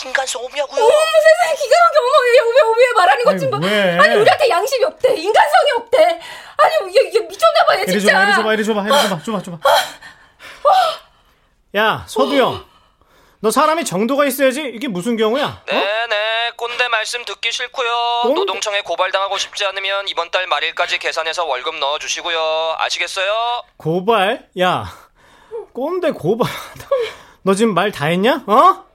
인간성 0.05 0.43
없냐고요? 0.43 0.83
어머 0.83 0.91
세상에 0.91 1.55
기가 1.55 1.75
막혀 1.83 1.99
어머 1.99 2.27
얘 2.27 2.39
왜, 2.39 2.85
왜 2.87 2.93
말하는 2.95 3.23
것좀 3.25 3.53
아니, 3.53 3.61
봐. 3.61 3.67
왜? 3.67 3.97
아니 3.99 4.15
우리한테 4.15 4.49
양심이 4.49 4.83
없대 4.85 5.15
인간성이 5.15 5.71
없대. 5.77 6.21
아니 6.57 6.95
얘, 6.97 7.13
얘 7.15 7.19
미쳤나 7.19 7.65
봐얘 7.67 7.83
이리 7.83 7.99
진짜. 8.01 8.11
줘봐, 8.11 8.23
이리 8.23 8.35
줘봐, 8.35 8.53
이리 8.53 8.65
줘봐, 8.65 8.81
이리 8.81 9.09
줘봐, 9.09 9.23
줘봐, 9.23 9.43
줘봐. 9.43 9.57
야, 11.77 12.05
서두영. 12.07 12.65
너 13.43 13.51
사람이 13.51 13.83
정도가 13.83 14.23
있어야지. 14.23 14.61
이게 14.73 14.87
무슨 14.87 15.17
경우야? 15.17 15.61
네네, 15.65 16.51
꼰대 16.55 16.87
말씀 16.87 17.25
듣기 17.25 17.51
싫고요. 17.51 18.21
꼰대? 18.21 18.39
노동청에 18.39 18.79
고발당하고 18.79 19.37
싶지 19.37 19.65
않으면 19.65 20.07
이번 20.07 20.31
달 20.31 20.47
말일까지 20.47 20.97
계산해서 20.97 21.43
월급 21.43 21.75
넣어주시고요. 21.75 22.75
아시겠어요? 22.79 23.33
고발? 23.75 24.47
야, 24.61 24.85
꼰대 25.73 26.11
고발. 26.11 26.49
너 27.41 27.53
지금 27.53 27.73
말 27.73 27.91
다 27.91 28.05
했냐? 28.05 28.45
어? 28.47 28.85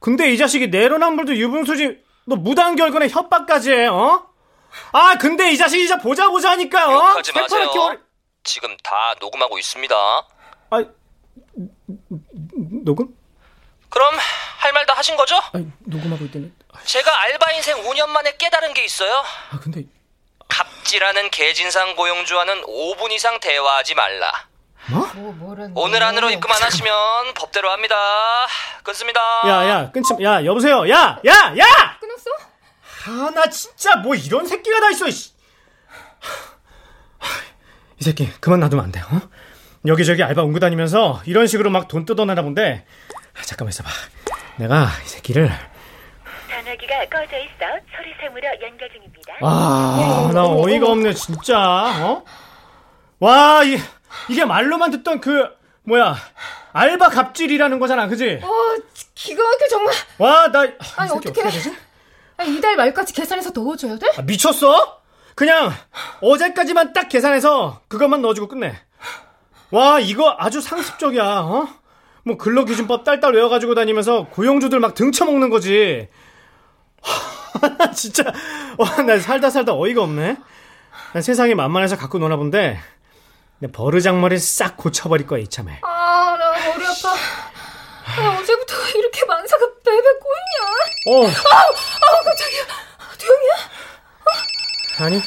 근데 0.00 0.30
이 0.32 0.38
자식이 0.38 0.68
내로남불도 0.68 1.36
유분수지. 1.36 2.02
너 2.26 2.36
무단 2.36 2.76
결근에 2.76 3.08
협박까지 3.10 3.70
해, 3.70 3.86
어? 3.88 4.24
아, 4.92 5.16
근데 5.18 5.50
이 5.52 5.58
자식이 5.58 5.86
진짜 5.86 6.00
보자 6.02 6.30
보자 6.30 6.52
하니까, 6.52 6.88
어? 6.88 6.92
욕하지 7.10 7.32
마세요. 7.34 7.68
어리- 7.70 7.98
지금 8.44 8.74
다 8.82 9.14
녹음하고 9.20 9.58
있습니다. 9.58 9.94
아, 10.70 10.84
녹음? 12.82 13.14
그럼 13.94 14.14
할 14.58 14.72
말 14.72 14.86
다 14.86 14.94
하신 14.94 15.16
거죠? 15.16 15.40
아니, 15.52 15.70
녹음하고 15.86 16.24
있다니. 16.26 16.50
제가 16.84 17.20
알바 17.22 17.52
인생 17.52 17.76
5년 17.84 18.08
만에 18.08 18.36
깨달은 18.36 18.74
게 18.74 18.84
있어요. 18.84 19.22
아, 19.52 19.60
근데 19.62 19.84
갑질하는 20.48 21.30
개진상 21.30 21.94
고용주와는 21.94 22.62
5분 22.62 23.12
이상 23.12 23.38
대화하지 23.40 23.94
말라. 23.94 24.32
뭐 24.86 25.32
뭐라는 25.32 25.72
오늘 25.76 26.02
안으로 26.02 26.30
입금 26.30 26.50
안 26.50 26.62
하시면 26.62 27.34
법대로 27.34 27.70
합니다. 27.70 27.96
끊습니다. 28.82 29.20
야, 29.46 29.68
야, 29.68 29.90
끊지, 29.92 30.14
야, 30.22 30.44
여보세요, 30.44 30.88
야, 30.90 31.18
야, 31.26 31.32
야! 31.56 31.98
끊었어? 32.00 32.30
아, 33.06 33.30
나 33.30 33.48
진짜 33.48 33.96
뭐 33.96 34.14
이런 34.14 34.46
새끼가 34.46 34.80
다 34.80 34.90
있어, 34.90 35.08
씨. 35.10 35.30
이 38.00 38.04
새끼, 38.04 38.30
그만 38.40 38.60
놔두면 38.60 38.84
안 38.84 38.92
돼, 38.92 39.00
어? 39.00 39.20
여기저기 39.86 40.22
알바 40.22 40.42
옮고 40.42 40.58
다니면서 40.58 41.22
이런 41.26 41.46
식으로 41.46 41.70
막 41.70 41.88
돈 41.88 42.04
뜯어내나 42.04 42.42
본데, 42.42 42.84
아, 42.86 43.03
잠깐만 43.42 43.70
있어봐. 43.70 43.88
내가 44.56 44.88
이 45.04 45.08
새끼를, 45.08 45.50
전화기가 46.48 47.04
꺼져 47.10 47.36
있어 47.38 47.66
소리샘으로 47.96 48.46
연결 48.62 48.88
중입니다. 48.90 49.34
아, 49.42 50.30
나 50.32 50.44
어이가 50.46 50.86
없네, 50.88 51.12
진짜, 51.14 51.58
어? 51.58 52.24
와, 53.18 53.62
이, 53.64 53.76
이게 54.28 54.44
말로만 54.44 54.90
듣던 54.92 55.20
그, 55.20 55.48
뭐야, 55.82 56.16
알바 56.72 57.08
갑질이라는 57.10 57.78
거잖아, 57.80 58.06
그지? 58.06 58.40
어 58.42 58.48
기가 59.14 59.42
막혀 59.42 59.68
정말. 59.68 59.94
와, 60.18 60.50
나, 60.52 60.64
이 60.64 60.72
아니 60.96 61.08
새끼 61.10 61.28
어떻게? 61.28 61.42
되지? 61.42 61.76
아니, 62.36 62.56
이달 62.56 62.76
말까지 62.76 63.12
계산해서 63.12 63.50
넣어줘야 63.50 63.96
돼? 63.96 64.06
아, 64.16 64.22
미쳤어? 64.22 65.00
그냥 65.34 65.72
어제까지만 66.20 66.92
딱 66.92 67.08
계산해서 67.08 67.82
그것만 67.88 68.22
넣어주고 68.22 68.48
끝내. 68.48 68.76
와 69.70 69.98
이거 69.98 70.36
아주 70.38 70.60
상습적이야. 70.60 71.24
어? 71.24 71.68
뭐 72.24 72.36
근로기준법 72.36 73.04
딸딸 73.04 73.34
외워가지고 73.34 73.74
다니면서 73.74 74.26
고용주들 74.28 74.80
막 74.80 74.94
등쳐먹는 74.94 75.50
거지. 75.50 76.08
나 77.78 77.90
진짜 77.92 78.24
와, 78.78 79.02
나 79.02 79.18
살다 79.18 79.50
살다 79.50 79.74
어이가 79.74 80.02
없네. 80.02 80.36
난 81.12 81.22
세상이 81.22 81.54
만만해서 81.54 81.96
갖고 81.96 82.18
노나 82.18 82.36
본데 82.36 82.80
내 83.58 83.68
버르장머리를 83.70 84.38
싹 84.40 84.76
고쳐버릴 84.76 85.26
거야 85.26 85.40
이참에. 85.40 85.80
아, 85.82 86.36
나 86.38 86.50
머리 86.50 86.84
아파. 86.86 87.14
아, 88.06 88.38
어제부터 88.38 88.74
이렇게 88.96 89.24
만사가 89.26 89.66
베베 89.84 90.02
꼬이냐? 90.02 91.20
어. 91.20 91.26
아, 91.26 91.30
아, 91.30 92.24
깜짝이야. 92.24 92.62
도영이야? 93.18 93.54
아니 95.00 95.22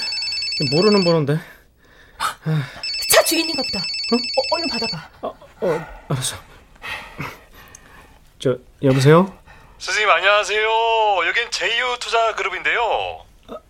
모르는 0.72 1.04
번호인데. 1.04 1.40
차 3.10 3.24
주인인가 3.24 3.62
보다. 3.62 3.80
어? 3.80 4.16
어 4.16 4.56
얼른 4.56 4.68
받아봐. 4.70 5.10
어 5.62 5.86
알았어. 6.10 6.47
저 8.40 8.56
여보세요? 8.84 9.34
선생님 9.80 10.10
안녕하세요. 10.10 10.68
여긴 11.28 11.50
제이유 11.52 11.98
투자 12.00 12.34
그룹인데요. 12.36 13.26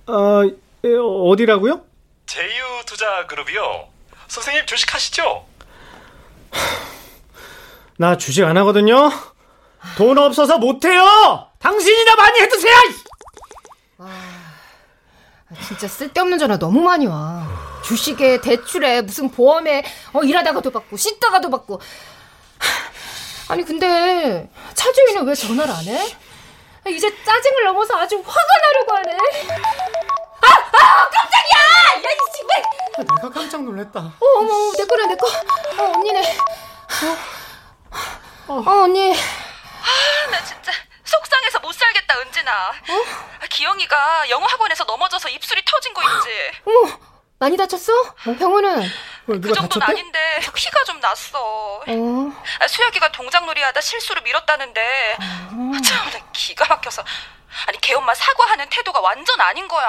아 0.07 0.43
예, 0.83 0.89
어디라고요? 0.95 1.81
제이유 2.25 2.63
투자 2.85 3.25
그룹이요. 3.27 3.87
선생님 4.27 4.65
주식 4.65 4.93
하시죠? 4.93 5.45
나 7.97 8.17
주식 8.17 8.43
안 8.43 8.57
하거든요. 8.57 9.09
돈 9.97 10.17
없어서 10.17 10.57
못 10.57 10.83
해요. 10.85 11.03
당신이나 11.59 12.15
많이 12.15 12.39
해주세요. 12.41 12.75
진짜 15.65 15.87
쓸데없는 15.87 16.37
전화 16.37 16.57
너무 16.59 16.81
많이 16.81 17.07
와. 17.07 17.47
주식에 17.83 18.41
대출에 18.41 19.01
무슨 19.01 19.31
보험에 19.31 19.83
어 20.13 20.21
일하다가도 20.23 20.71
받고 20.71 20.97
씻다가도 20.97 21.49
받고. 21.49 21.81
하, 23.47 23.53
아니 23.53 23.63
근데 23.63 24.49
차 24.73 24.91
주인은 24.91 25.25
왜 25.25 25.33
전화를 25.33 25.73
안 25.73 25.83
해? 25.85 26.15
아, 26.85 26.89
이제 26.89 27.09
짜증을 27.23 27.63
넘어서 27.65 27.97
아주 27.97 28.17
화가 28.25 28.57
나려고 28.61 28.95
하네. 28.95 29.17
아, 30.41 30.47
아 30.47 31.09
깜짝이야! 31.09 31.59
야, 32.03 32.11
이 32.11 32.17
친구! 32.35 33.15
내가 33.15 33.29
깜짝 33.29 33.63
놀랐다. 33.63 33.99
어, 33.99 34.25
어머, 34.37 34.71
내 34.77 34.85
거래, 34.85 35.05
내 35.07 35.15
거. 35.15 35.27
어, 35.27 35.91
언니네. 35.95 36.37
어, 38.47 38.53
어 38.53 38.83
언니. 38.83 39.11
아, 39.13 40.31
나 40.31 40.43
진짜 40.43 40.71
속상해서 41.03 41.59
못 41.59 41.73
살겠다, 41.73 42.19
은진아. 42.19 42.51
아, 42.51 43.47
기영이가 43.49 44.29
영어 44.29 44.45
학원에서 44.45 44.83
넘어져서 44.85 45.29
입술이 45.29 45.61
터진 45.65 45.93
거 45.93 46.01
있지. 46.01 46.51
어머, 46.65 46.97
많이 47.39 47.57
다쳤어? 47.57 47.91
병원은? 48.39 48.89
그그 49.27 49.53
정도는 49.53 49.85
아닌데 49.87 50.39
피가 50.55 50.83
좀 50.85 50.99
났어. 51.01 51.81
어. 51.85 52.31
아, 52.59 52.67
수혁이가 52.67 53.11
동작놀이하다 53.11 53.81
실수로 53.81 54.21
밀었다는데 54.21 55.17
아, 55.19 55.81
참, 55.83 56.09
나 56.11 56.19
기가 56.31 56.65
막혀서. 56.67 57.03
아니 57.67 57.79
걔 57.81 57.93
엄마 57.93 58.13
사과하는 58.13 58.67
태도가 58.69 59.01
완전 59.01 59.39
아닌 59.41 59.67
거야. 59.67 59.85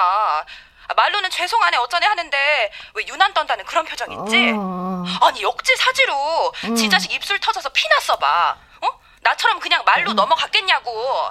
아, 0.89 0.95
말로는 0.97 1.31
죄송하네 1.31 1.77
어쩌네 1.77 2.07
하는데 2.07 2.71
왜 2.95 3.07
유난 3.07 3.33
떤다는 3.33 3.65
그런 3.65 3.85
표정 3.85 4.11
있지? 4.11 4.53
어. 4.57 5.05
아니 5.21 5.43
역지 5.43 5.77
사지로 5.77 6.53
음. 6.65 6.75
지 6.75 6.89
자식 6.89 7.13
입술 7.13 7.39
터져서 7.39 7.69
피 7.71 7.87
났어 7.89 8.17
봐. 8.17 8.57
어? 8.83 8.89
나처럼 9.23 9.61
그냥 9.61 9.85
말로 9.85 10.15
넘어갔겠냐고. 10.15 10.91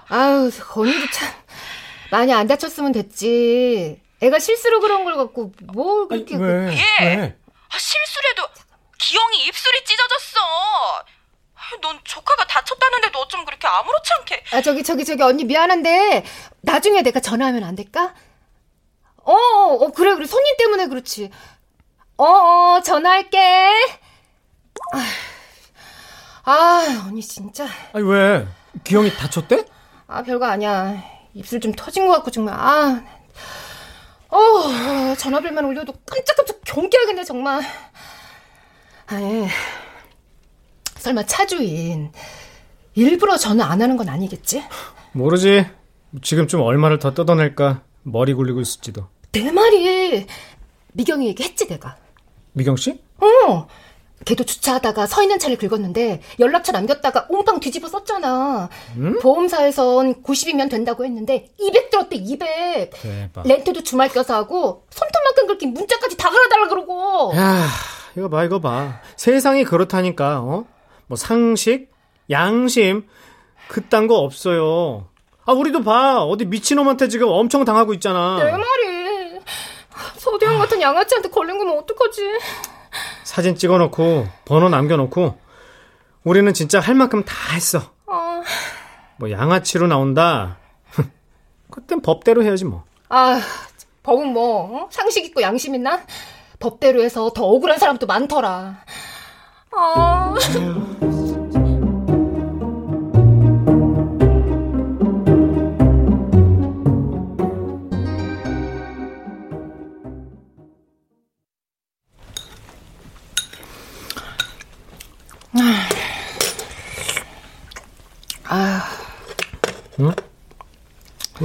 아유, 0.10 0.50
언니도 0.76 1.12
참. 1.12 1.34
많이 2.12 2.34
안 2.34 2.48
다쳤으면 2.48 2.94
됐지. 2.94 4.02
애가 4.22 4.40
실수로 4.40 4.80
그런 4.80 5.04
걸 5.04 5.18
갖고 5.18 5.52
뭘 5.74 6.08
그렇게. 6.08 6.36
예. 7.02 7.36
아, 7.36 7.47
실수래도 7.78 8.48
기영이 8.98 9.46
입술이 9.46 9.84
찢어졌어. 9.86 10.40
아, 11.56 11.78
넌 11.82 12.00
조카가 12.04 12.46
다쳤다는데도 12.48 13.20
어쩜 13.20 13.44
그렇게 13.46 13.68
아무렇지 13.68 14.14
않게. 14.20 14.44
아, 14.54 14.62
저기, 14.62 14.84
저기, 14.84 15.04
저기, 15.06 15.24
언니 15.24 15.44
미안한데, 15.44 16.24
나중에 16.62 17.02
내가 17.02 17.20
전화하면 17.20 17.64
안 17.64 17.76
될까? 17.76 18.14
어, 19.24 19.34
어, 19.34 19.74
어, 19.74 19.92
그래, 19.92 20.14
그래. 20.16 20.26
손님 20.26 20.56
때문에 20.58 20.88
그렇지. 20.88 21.32
어, 22.18 22.24
어, 22.26 22.82
전화할게. 22.82 23.40
아, 24.94 25.00
아, 26.44 27.06
언니 27.08 27.22
진짜. 27.22 27.68
아니 27.94 28.06
왜? 28.06 28.48
기영이 28.84 29.14
다쳤대? 29.16 29.66
아, 30.08 30.24
별거 30.24 30.46
아니야. 30.46 31.04
입술 31.34 31.60
좀 31.60 31.74
터진 31.74 32.08
것 32.08 32.14
같고, 32.14 32.32
정말. 32.32 32.54
아, 32.58 33.04
어, 34.30 35.16
전화벨만 35.16 35.64
울려도 35.66 35.94
깜짝깜짝 36.06 36.62
경기하겠네, 36.66 37.24
정말. 37.24 37.62
아니, 39.08 39.48
설마 40.98 41.26
차주인. 41.26 42.12
일부러 42.96 43.38
전화 43.38 43.66
안 43.66 43.82
하는 43.82 43.96
건 43.96 44.10
아니겠지? 44.10 44.64
모르지. 45.14 45.66
지금 46.22 46.48
좀 46.48 46.62
얼마를 46.62 47.00
더 47.00 47.14
뜯어낼까 47.14 47.84
머리 48.04 48.34
굴리고 48.34 48.60
있을지도. 48.62 49.08
내 49.32 49.52
말이 49.52 50.26
미경이 50.94 51.28
얘기했지 51.28 51.68
내가. 51.68 51.96
미경 52.54 52.76
씨? 52.76 53.00
어. 53.20 53.68
걔도 54.26 54.44
주차하다가 54.44 55.06
서 55.06 55.22
있는 55.22 55.40
차를 55.40 55.58
긁었는데 55.58 56.22
연락처 56.40 56.72
남겼다가 56.72 57.28
옴빵 57.30 57.60
뒤집어 57.60 57.88
썼잖아. 57.88 58.70
응? 58.98 59.20
보험사에선 59.20 60.24
90이면 60.24 60.70
된다고 60.70 61.06
했는데 61.06 61.50
200 61.60 61.90
들었대 61.90 62.16
200. 62.18 62.90
대박. 62.92 63.48
렌트도 63.48 63.84
주말 63.84 64.10
껴서 64.10 64.36
하고 64.36 64.86
손톱만큼 64.90 65.48
긁힌 65.48 65.74
문자까지 65.74 66.18
다 66.18 66.30
걸어달라 66.30 66.68
그러고. 66.68 67.32
야, 67.36 67.68
이거 68.18 68.28
봐, 68.30 68.44
이거 68.44 68.60
봐. 68.60 69.00
세상이 69.16 69.64
그렇다니까, 69.64 70.42
어? 70.42 70.66
뭐 71.06 71.16
상식, 71.16 71.90
양심, 72.30 73.08
그딴 73.70 74.08
거 74.08 74.16
없어요. 74.16 75.08
아, 75.46 75.54
우리도 75.54 75.84
봐. 75.84 76.22
어디 76.24 76.46
미친놈한테 76.46 77.08
지금 77.08 77.30
엄청 77.30 77.64
당하고 77.64 77.94
있잖아. 77.94 78.38
내 78.44 78.52
말이. 78.52 79.40
서대영 80.18 80.58
같은 80.60 80.82
양아치한테 80.82 81.30
걸린 81.30 81.58
거면 81.58 81.78
어떡하지? 81.80 82.22
사진 83.28 83.56
찍어놓고, 83.56 84.26
번호 84.46 84.70
남겨놓고, 84.70 85.38
우리는 86.24 86.54
진짜 86.54 86.80
할 86.80 86.96
만큼 86.96 87.26
다 87.26 87.36
했어. 87.54 87.80
어. 88.06 88.42
뭐 89.18 89.30
양아치로 89.30 89.88
나온다. 89.88 90.60
그땐 91.70 92.02
법대로 92.02 92.42
해야지 92.42 92.64
뭐. 92.64 92.86
아, 93.10 93.42
법은 94.04 94.32
뭐 94.32 94.84
어? 94.84 94.88
상식 94.92 95.26
있고 95.26 95.42
양심 95.42 95.76
있나? 95.76 96.04
법대로 96.60 97.04
해서 97.04 97.30
더 97.36 97.46
억울한 97.46 97.80
사람도 97.80 98.08
많더라. 98.08 98.78
아. 99.72 99.76
아, 99.76 100.34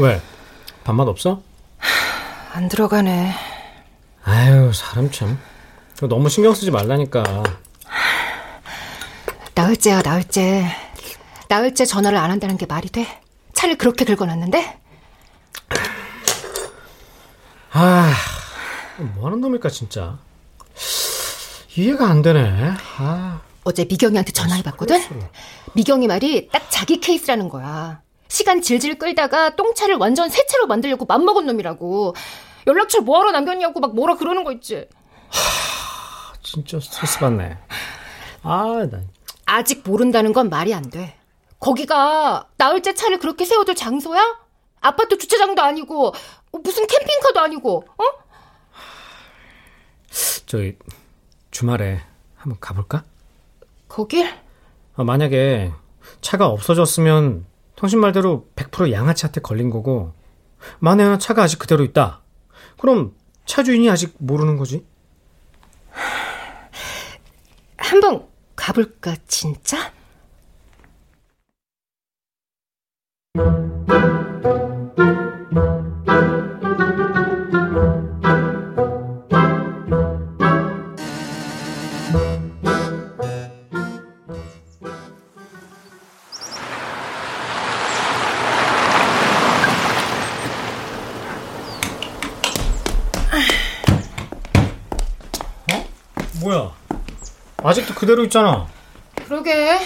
왜? 0.03 0.21
밥맛 0.83 1.07
없어? 1.07 1.41
안 2.53 2.69
들어가네. 2.69 3.33
아유, 4.25 4.73
사람 4.73 5.09
참. 5.13 5.39
너무 6.09 6.29
신경 6.29 6.55
쓰지 6.55 6.73
말라니까. 6.73 7.23
나흘째야, 9.55 10.03
나흘째. 10.03 10.67
나흘째 11.49 11.85
전화를 11.85 12.19
안 12.19 12.33
한다는 12.33 12.57
게 12.57 12.67
말이 12.67 12.89
돼? 12.89 13.07
차를 13.55 13.79
그렇게 13.79 14.05
긁어놨는데? 14.05 14.81
아, 17.71 18.13
뭐 19.15 19.27
하는 19.27 19.41
놈일까, 19.41 19.69
진짜. 19.69 20.19
이해가 21.77 22.09
안 22.09 22.23
되네. 22.23 22.73
아. 22.99 23.41
어제 23.63 23.85
미경이한테 23.85 24.33
전화해봤거든? 24.33 25.01
미경이 25.75 26.09
말이 26.09 26.49
딱 26.49 26.67
자기 26.71 26.99
케이스라는 26.99 27.49
거야. 27.49 28.02
시간 28.33 28.63
질질 28.63 28.99
끌다가 28.99 29.55
똥차를 29.57 29.97
완전 29.97 30.31
새 30.31 30.47
차로 30.47 30.67
만들려고 30.67 31.05
맘먹은 31.05 31.45
놈이라고. 31.45 32.15
연락처 32.67 33.03
뭐하러 33.03 33.31
남겼냐고 33.31 33.79
막 33.79 33.95
뭐라 33.95 34.17
그러는 34.17 34.43
거 34.43 34.53
있지. 34.53 34.89
진짜 36.43 36.81
스트레스 36.81 37.19
받네. 37.19 37.59
아, 38.43 38.89
나. 38.91 39.03
아직 39.45 39.83
모른다는 39.87 40.33
건 40.33 40.49
말이 40.49 40.73
안 40.73 40.89
돼. 40.89 41.19
거기가 41.61 42.49
나흘째 42.57 42.95
차를 42.95 43.19
그렇게 43.19 43.45
세워둘 43.45 43.75
장소야? 43.75 44.39
아파트 44.81 45.19
주차장도 45.19 45.61
아니고 45.61 46.15
무슨 46.65 46.87
캠핑카도 46.87 47.39
아니고 47.39 47.85
어? 47.99 48.05
저희 50.47 50.79
주말에 51.51 52.01
한번 52.37 52.59
가볼까? 52.61 53.05
거길? 53.89 54.27
아, 54.97 55.05
만약에 55.05 55.71
차가 56.23 56.47
없어졌으면 56.47 57.52
당신 57.83 57.99
말대로 57.99 58.47
100% 58.55 58.93
양아치한테 58.93 59.41
걸린 59.41 59.69
거고 59.69 60.15
만에 60.79 61.03
하나 61.03 61.19
차가 61.19 61.43
아직 61.43 61.59
그대로 61.59 61.83
있다. 61.83 62.21
그럼 62.79 63.17
차 63.45 63.65
주인이 63.65 63.91
아직 63.91 64.15
모르는 64.19 64.57
거지? 64.57 64.87
한번 67.77 68.29
가볼까 68.55 69.17
진짜? 69.27 69.93
그대로 98.03 98.25
있잖아. 98.25 98.67
그러게. 99.15 99.79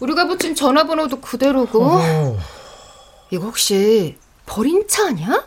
우리가 0.00 0.26
붙인 0.26 0.56
전화번호도 0.56 1.20
그대로고. 1.20 1.80
어. 1.84 2.38
이거 3.30 3.44
혹시 3.44 4.16
버린 4.46 4.88
차 4.88 5.06
아니야? 5.06 5.46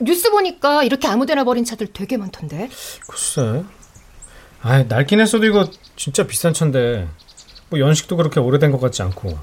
뉴스 0.00 0.32
보니까 0.32 0.82
이렇게 0.82 1.06
아무데나 1.06 1.44
버린 1.44 1.64
차들 1.64 1.92
되게 1.92 2.16
많던데. 2.16 2.68
글쎄. 3.08 3.62
아, 4.62 4.82
낡긴 4.82 5.20
했어도 5.20 5.46
이거 5.46 5.68
진짜 5.94 6.26
비싼 6.26 6.52
차인데. 6.52 7.08
뭐 7.70 7.78
연식도 7.78 8.16
그렇게 8.16 8.40
오래된 8.40 8.72
것 8.72 8.80
같지 8.80 9.02
않고. 9.02 9.38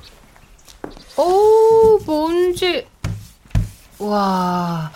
오, 1.15 1.99
뭔지. 2.05 2.85
와, 3.99 4.91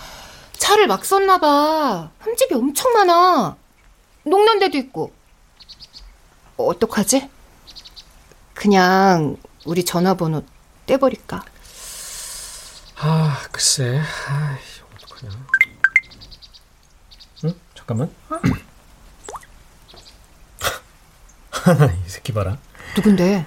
차를 0.58 0.88
막 0.88 1.06
썼나 1.06 1.38
봐. 1.38 2.12
흠집이 2.20 2.56
엄청 2.56 2.92
많아. 2.92 3.56
녹는 4.24 4.60
데도 4.60 4.78
있고. 4.80 5.18
어떡하지? 6.68 7.30
그냥 8.54 9.38
우리 9.66 9.86
전화번호 9.86 10.44
떼버릴까? 10.86 11.44
아, 12.98 13.42
글쎄. 13.52 14.02
아, 14.28 14.58
어떡하냐. 14.96 15.46
응? 17.46 17.54
잠깐만. 17.76 18.14
이 22.06 22.10
새끼 22.10 22.34
봐라. 22.34 22.58
누군데? 22.96 23.46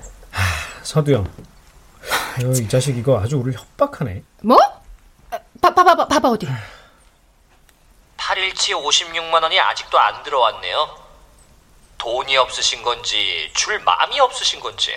서두영. 0.83 1.31
아유, 2.39 2.53
이 2.63 2.69
자식 2.69 2.97
이거 2.97 3.21
아주 3.21 3.37
우리를 3.37 3.59
협박하네. 3.59 4.23
뭐? 4.43 4.57
봐, 5.61 5.75
봐, 5.75 5.85
봐, 5.85 6.09
봐봐, 6.09 6.31
어디. 6.31 6.47
8일치 8.17 8.71
56만 8.73 9.43
원이 9.43 9.59
아직도 9.61 9.99
안 9.99 10.23
들어왔네요. 10.23 11.02
돈이 12.03 12.37
없으신 12.37 12.83
건지 12.83 13.49
줄 13.55 13.79
마음이 13.79 14.19
없으신 14.19 14.59
건지 14.59 14.93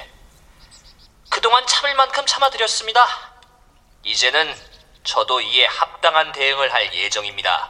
그동안 1.29 1.63
참을 1.67 1.93
만큼 1.93 2.23
참아드렸습니다. 2.25 3.05
이제는 4.03 4.51
저도 5.03 5.39
이에 5.39 5.67
합당한 5.67 6.31
대응을 6.31 6.73
할 6.73 6.91
예정입니다. 6.95 7.69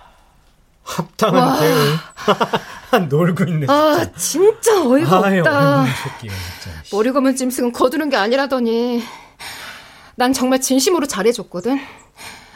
합당한 0.85 1.47
와. 1.47 1.59
대응. 1.59 3.09
놀고 3.09 3.43
있네. 3.43 3.65
아, 3.67 4.05
진짜 4.15 4.81
어이가 4.81 5.25
아유, 5.25 5.39
없다. 5.41 5.85
진짜. 6.21 6.83
머리 6.93 7.11
검은 7.11 7.35
짐승은 7.35 7.73
거두는 7.73 8.09
게 8.09 8.15
아니라더니. 8.15 9.03
난 10.15 10.31
정말 10.31 10.61
진심으로 10.61 11.07
잘해줬거든. 11.07 11.77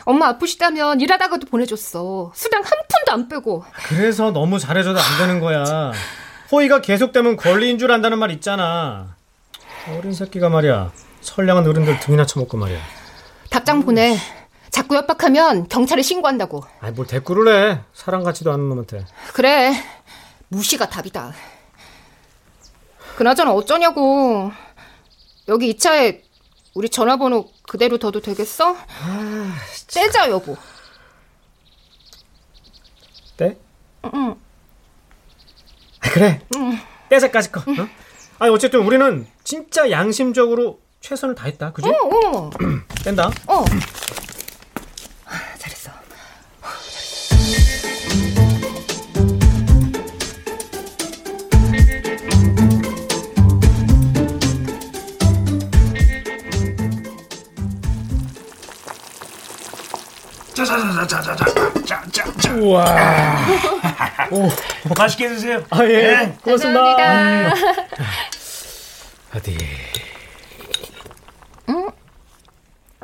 엄마 0.05 0.29
아프시다면 0.29 1.01
일하다가도 1.01 1.47
보내줬어. 1.47 2.31
수당 2.33 2.61
한 2.61 2.69
푼도 2.69 3.11
안 3.11 3.27
빼고. 3.27 3.65
그래서 3.87 4.31
너무 4.31 4.59
잘해줘도 4.59 4.97
안 4.97 5.17
되는 5.17 5.41
거야. 5.41 5.91
호의가 6.51 6.81
계속되면 6.81 7.37
권리인 7.37 7.77
줄 7.77 7.91
안다는 7.91 8.17
말 8.19 8.31
있잖아. 8.31 9.15
어린 9.89 10.13
새끼가 10.13 10.49
말이야. 10.49 10.91
선량한 11.21 11.67
어른들 11.67 11.99
등이나 11.99 12.25
쳐먹고 12.25 12.57
말이야. 12.57 12.79
답장 13.49 13.83
보내. 13.83 14.17
자꾸 14.71 14.95
협박하면 14.95 15.67
경찰에 15.67 16.01
신고한다고. 16.01 16.63
아이, 16.79 16.91
뭘 16.91 17.07
대꾸를 17.07 17.71
해. 17.71 17.81
사람 17.93 18.23
같지도 18.23 18.51
않은 18.51 18.69
놈한테. 18.69 19.05
그래. 19.33 19.73
무시가 20.47 20.89
답이다. 20.89 21.33
그나저나 23.15 23.51
어쩌냐고. 23.53 24.51
여기 25.47 25.69
이 25.69 25.77
차에 25.77 26.23
우리 26.73 26.89
전화번호 26.89 27.49
그대로 27.63 27.97
둬도 27.97 28.21
되겠어? 28.21 28.75
떼자 29.93 30.29
여보. 30.29 30.55
떼? 33.37 33.57
응. 34.13 34.35
아, 36.09 36.11
그래. 36.11 36.41
응. 36.55 36.79
떼자까지 37.09 37.51
거. 37.51 37.59
어? 37.59 37.87
아니, 38.39 38.51
어쨌든 38.51 38.79
우리는 38.81 39.27
진짜 39.43 39.91
양심적으로 39.91 40.79
최선을 41.01 41.35
다했다. 41.35 41.71
그지? 41.71 41.87
어, 41.87 41.93
어. 42.35 42.49
뺀다. 43.05 43.29
어. 43.47 43.63
잘했어. 45.59 45.91
자자자자자자자자자. 60.55 62.53
우와. 62.55 63.39
오, 64.31 64.47
맛있게 64.97 65.27
드세요. 65.29 65.63
아, 65.69 65.83
예. 65.85 65.87
네. 65.87 66.37
고맙습니다. 66.43 66.81
감사합니다. 66.95 67.55
어디. 69.35 69.57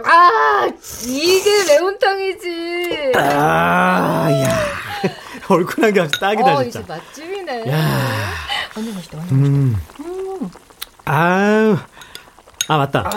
아, 0.04 0.68
이게 1.06 1.64
매운탕이지. 1.68 3.12
아, 3.16 4.28
야. 4.32 4.56
얼큰한 5.48 5.94
게 5.94 6.02
아주 6.02 6.20
딱이다, 6.20 6.54
어, 6.56 6.64
진짜. 6.64 6.80
이제 6.82 6.94
맛집이네. 6.94 7.72
야. 7.72 8.32
완전 8.76 8.96
맛있다, 8.96 9.18
완전 9.18 9.18
맛있다. 9.18 9.34
음. 9.36 9.82
음. 10.02 10.52
아유. 11.06 11.78
아, 12.68 12.78
맞다. 12.78 13.10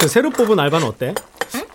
그 0.00 0.08
새로 0.08 0.30
뽑은 0.30 0.58
알바는 0.60 0.86
어때? 0.86 1.14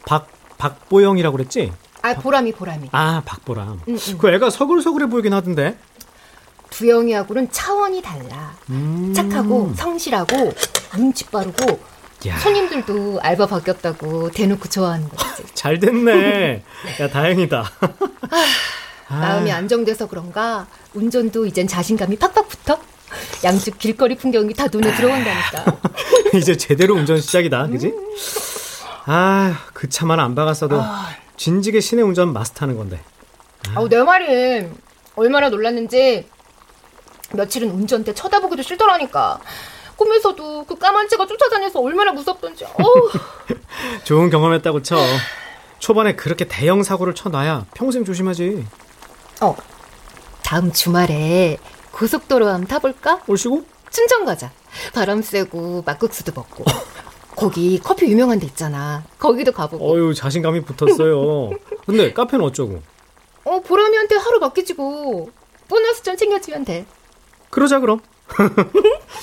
박, 0.06 0.28
박보영이라고 0.58 1.36
그랬지? 1.38 1.72
아, 2.04 2.14
보람이, 2.16 2.52
보람이. 2.52 2.90
아, 2.92 3.22
박보람. 3.26 3.80
응, 3.88 3.98
응. 4.10 4.18
그 4.18 4.30
애가 4.30 4.50
서글서글해 4.50 5.08
보이긴 5.08 5.34
하던데. 5.34 5.78
두영이하고는 6.70 7.50
차원이 7.50 8.02
달라. 8.02 8.54
음. 8.70 9.14
착하고, 9.16 9.74
성실하고, 9.76 10.54
눈치 10.96 11.24
빠르고, 11.26 11.80
야. 12.28 12.38
손님들도 12.40 13.22
알바 13.22 13.48
바뀌었다고 13.48 14.32
대놓고 14.32 14.68
좋아하는 14.68 15.08
거지. 15.08 15.44
잘 15.56 15.80
됐네. 15.80 16.64
야, 17.00 17.08
다행이다. 17.10 17.72
아. 19.08 19.16
마음이 19.16 19.52
안정돼서 19.52 20.08
그런가 20.08 20.68
운전도 20.94 21.46
이젠 21.46 21.68
자신감이 21.68 22.18
팍팍 22.18 22.50
붙어. 22.50 22.80
양쪽 23.46 23.78
길거리 23.78 24.16
풍경이 24.16 24.54
다 24.56 24.66
눈에 24.70 24.94
들어온다니까. 24.96 25.80
이제 26.36 26.58
제대로 26.58 26.96
운전 26.96 27.22
시작이다. 27.22 27.68
그지? 27.68 27.94
아, 29.06 29.56
그 29.74 29.88
차만 29.88 30.20
안 30.20 30.36
박았어도 30.36 30.82
진지게 31.38 31.80
시내 31.80 32.02
운전 32.02 32.34
마스터하는 32.34 32.78
건데. 32.78 33.00
아우 33.76 33.88
내 33.88 34.02
말이 34.04 34.68
얼마나 35.16 35.50
놀랐는지 35.50 36.28
며칠은 37.34 37.70
운전대 37.70 38.14
쳐다보기도 38.14 38.62
싫더라니까. 38.64 39.40
꿈에서도 39.96 40.66
그 40.66 40.76
까만 40.78 41.08
채가 41.08 41.26
쫓아다녀서 41.28 41.80
얼마나 41.80 42.12
무섭던지. 42.12 42.66
좋은 44.04 44.30
경험했다고 44.30 44.82
쳐. 44.84 44.98
초반에 45.80 46.16
그렇게 46.16 46.46
대형 46.48 46.82
사고를 46.84 47.14
쳐놔야 47.14 47.66
평생 47.74 48.06
조심하지. 48.06 48.66
어. 49.42 49.56
다음 50.44 50.72
주말에 50.72 51.58
고속도로 51.92 52.48
한번 52.48 52.68
타볼까? 52.68 53.22
올시고? 53.28 53.66
춘천 53.90 54.26
가자. 54.26 54.52
바람 54.94 55.22
쐬고 55.22 55.84
막국수도 55.86 56.32
먹고. 56.34 56.64
거기 57.36 57.80
커피 57.80 58.06
유명한 58.08 58.40
데 58.40 58.46
있잖아. 58.46 59.04
거기도 59.20 59.52
가보고. 59.52 59.92
어유 59.94 60.14
자신감이 60.14 60.62
붙었어요. 60.62 61.50
근데 61.86 62.14
카페는 62.14 62.46
어쩌고? 62.46 62.82
어, 63.46 63.60
보람이한테 63.62 64.16
하루 64.16 64.40
맡기지고. 64.40 65.30
보너스 65.68 66.04
좀 66.04 66.16
챙겨주면 66.16 66.64
돼. 66.66 66.86
그러자 67.50 67.80
그럼. 67.80 68.00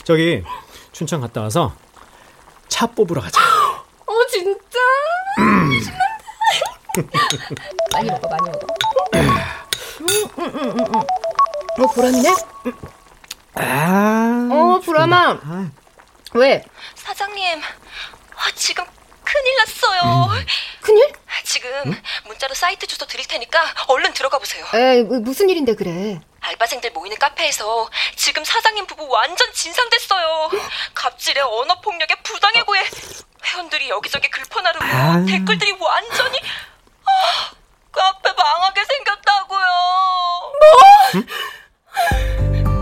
저기 0.05 0.43
춘천 0.93 1.21
갔다 1.21 1.41
와서 1.43 1.73
차 2.69 2.87
뽑으러 2.87 3.21
가자. 3.21 3.41
어, 4.07 4.13
진짜? 4.31 4.79
많이 7.93 8.09
먹어, 8.11 8.29
많이 8.29 8.51
먹어. 8.51 8.67
음, 9.15 9.21
음, 10.39 10.39
음, 10.39 10.71
음, 10.71 10.81
음. 10.81 10.95
어, 11.83 11.87
보람이네? 11.95 12.35
아. 13.55 14.49
어, 14.53 14.81
보람아. 14.85 15.39
왜? 16.35 16.63
사장님, 16.95 17.61
아, 17.63 18.51
지금 18.55 18.85
큰일 19.25 19.57
났어요. 19.59 20.29
큰일? 20.81 21.13
지금 21.45 21.71
문자로 22.27 22.55
사이트 22.55 22.87
주소 22.87 23.07
드릴 23.07 23.27
테니까 23.27 23.63
얼른 23.89 24.13
들어가 24.13 24.39
보세요. 24.39 24.67
에이, 24.75 25.03
뭐, 25.03 25.19
무슨 25.21 25.49
일인데 25.49 25.75
그래? 25.75 26.21
알바생들 26.41 26.91
모이는 26.93 27.19
카페에서 27.19 27.91
지금 28.17 28.45
사장님 28.45 28.87
부부 28.87 29.07
완전 29.09 29.53
진상됐어요. 29.53 30.51
갑질에 30.95 31.41
언어 31.43 31.81
폭력에 31.81 32.15
부당해 32.23 32.63
구해 32.63 32.83
회원들이 33.45 33.89
여기저기 33.91 34.29
글퍼 34.31 34.61
나르고 34.61 34.85
아. 34.85 35.25
댓글들이 35.29 35.73
완전히 35.79 36.39
아, 37.05 37.51
카페 37.93 38.33
망하게 38.33 38.85
생겼다고요. 38.85 39.67
근데 41.13 42.80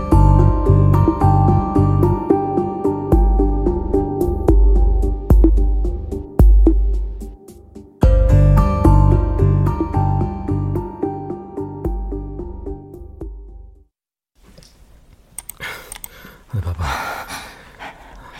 네, 16.53 16.61
봐봐. 16.61 16.83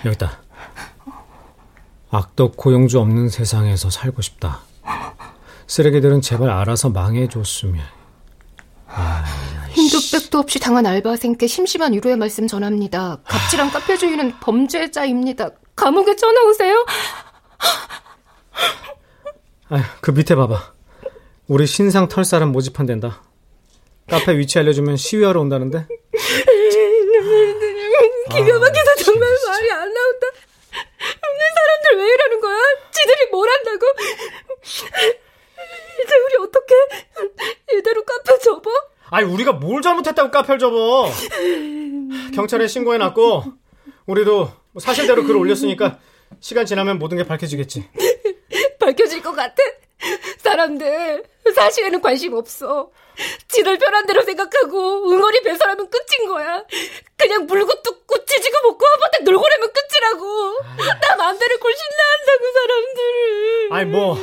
여기 0.06 0.16
있다. 0.16 0.40
악덕 2.12 2.58
고용주 2.58 3.00
없는 3.00 3.30
세상에서 3.30 3.90
살고 3.90 4.22
싶다. 4.22 4.62
쓰레기들은 5.68 6.22
제발 6.22 6.50
알아서 6.50 6.90
망해줬으면. 6.90 7.84
힘도백도 9.70 10.40
없이 10.40 10.60
당한 10.60 10.86
알바생께 10.88 11.46
심심한 11.46 11.94
위로의 11.94 12.18
말씀 12.18 12.48
전합니다. 12.48 13.20
갑질한 13.24 13.70
카페 13.70 13.96
주인은 13.96 14.40
범죄자입니다. 14.40 15.52
감옥에 15.76 16.16
쳐넣으세요? 16.16 16.86
그 20.02 20.12
밑에 20.12 20.34
봐봐. 20.36 20.74
우리 21.48 21.68
신상 21.68 22.08
털사람 22.08 22.52
모집한댄다. 22.52 23.22
카페 24.10 24.38
위치 24.40 24.58
알려주면 24.58 24.98
시위하러 24.98 25.40
온다는데? 25.42 25.88
기가 28.46 28.60
막혀서 28.60 28.96
정말 29.04 29.30
말이 29.48 29.72
안 29.72 29.94
나온다. 29.94 30.28
사람들 31.56 31.98
왜 32.06 32.14
이러는 32.14 32.40
거야? 32.42 32.58
지들이 32.92 33.30
뭘 33.32 33.50
한다고? 33.50 33.86
이제 36.04 36.16
우리 36.26 36.36
어떻게 36.48 36.76
이대로 37.78 38.04
카페 38.04 38.38
접어? 38.40 38.70
아니 39.12 39.28
우리가 39.28 39.54
뭘 39.54 39.82
잘못했다고 39.82 40.32
카페를 40.32 40.60
접어? 40.60 41.10
경찰에 42.36 42.68
신고해놨고 42.68 43.44
우리도 44.06 44.52
사실대로 44.80 45.24
글을 45.24 45.38
올렸으니까 45.38 46.00
시간 46.40 46.66
지나면 46.66 47.00
모든 47.00 47.18
게 47.18 47.26
밝혀지겠지. 47.26 47.90
밝혀질 48.80 49.22
것 49.22 49.32
같아? 49.34 49.56
사람들 50.38 51.24
사실에는 51.54 52.02
관심 52.02 52.34
없어. 52.34 52.92
지들 53.50 53.78
편한 53.78 54.06
대로 54.06 54.22
생각하고 54.22 55.12
응어리 55.12 55.42
배설하면 55.44 55.90
끝인 55.90 56.30
거야. 56.30 56.64
그냥 57.18 57.46
물고 57.46 57.74
뜯고 57.82 58.26
찌지고 58.26 58.70
먹고 58.70 58.86
한번에 58.86 59.24
놀고라면 59.24 59.70
끝이라고. 59.74 60.60
나 61.02 61.16
마음대로 61.18 61.58
골신나 61.60 62.04
한다고 62.18 62.46
사람들을. 62.54 63.68
아니 63.72 63.90
뭐, 63.90 64.18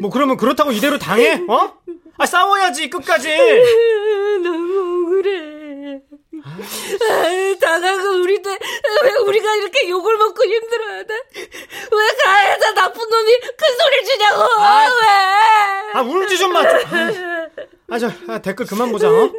뭐 0.00 0.10
그러면 0.10 0.36
그렇다고 0.36 0.72
이대로 0.72 0.98
당해? 0.98 1.42
어? 1.48 1.74
아 2.18 2.26
싸워야지 2.26 2.88
끝까지. 2.88 3.28
너무 4.42 5.02
억울해. 5.06 6.00
아, 6.44 7.56
당하고 7.60 8.08
우리도 8.22 8.50
왜 8.50 9.12
우리가 9.26 9.54
이렇게 9.56 9.88
욕을 9.88 10.16
먹고 10.18 10.44
힘들어하다? 10.44 11.14
왜 11.34 12.06
가해자 12.24 12.74
나쁜 12.74 13.08
놈이 13.08 13.38
큰 13.40 13.76
소리 13.78 14.04
주냐고? 14.04 14.42
아, 14.60 14.86
왜? 14.86 15.92
아 15.94 16.02
울지 16.02 16.38
좀 16.38 16.52
마. 16.52 16.60
아, 17.88 17.98
저 17.98 18.10
아, 18.28 18.38
댓글 18.38 18.66
그만 18.66 18.90
보자. 18.92 19.08
어? 19.10 19.32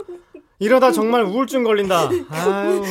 이러다 0.59 0.91
정말 0.91 1.23
우울증 1.23 1.63
걸린다. 1.63 2.09
아유. 2.29 2.83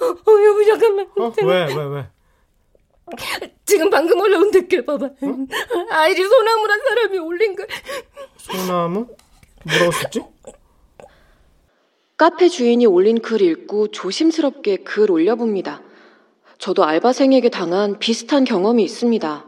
어, 0.00 0.44
여보 0.46 0.64
잠깐만. 0.64 1.06
어? 1.18 1.32
왜, 1.42 1.66
왜, 1.74 1.84
왜? 1.84 2.06
지금 3.66 3.90
방금 3.90 4.20
올라온 4.20 4.50
댓글 4.50 4.84
봐봐. 4.84 5.04
어? 5.04 5.36
아이리 5.90 6.24
소나무란 6.24 6.80
사람이 6.88 7.18
올린 7.18 7.54
거. 7.56 7.64
소나무? 8.38 9.06
뭐라고 9.64 9.92
썼지? 9.92 10.22
카페 12.20 12.50
주인이 12.50 12.84
올린 12.84 13.18
글 13.22 13.40
읽고 13.40 13.88
조심스럽게 13.92 14.76
글 14.84 15.10
올려봅니다. 15.10 15.80
저도 16.58 16.84
알바생에게 16.84 17.48
당한 17.48 17.98
비슷한 17.98 18.44
경험이 18.44 18.84
있습니다. 18.84 19.46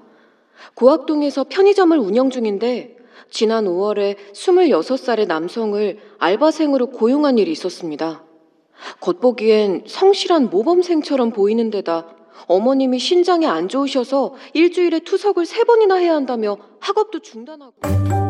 고학동에서 0.73 1.45
편의점을 1.51 1.99
운영 1.99 2.31
중인데 2.31 2.97
지난 3.29 3.67
5월에 3.67 4.17
26살의 4.33 5.27
남성을 5.27 5.99
알바생으로 6.17 6.87
고용한 6.87 7.37
일이 7.37 7.53
있었습니다. 7.53 8.25
겉보기엔 9.01 9.85
성실한 9.87 10.49
모범생처럼 10.49 11.33
보이는 11.33 11.69
데다 11.69 12.07
어머님이 12.47 12.99
신장이 12.99 13.45
안 13.45 13.69
좋으셔서 13.69 14.33
일주일에 14.55 15.01
투석을 15.01 15.45
3번이나 15.45 15.99
해야 15.99 16.15
한다며 16.15 16.57
학업도 16.81 17.19
중단하고 17.19 18.22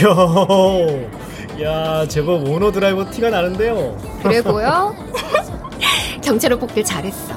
야, 1.62 2.06
제법 2.08 2.48
오너 2.48 2.72
드라이버 2.72 3.10
티가 3.10 3.30
나는데요. 3.30 3.96
그래 4.22 4.40
보여? 4.42 4.94
경찰로 6.22 6.58
뽑길 6.58 6.84
잘했어. 6.84 7.34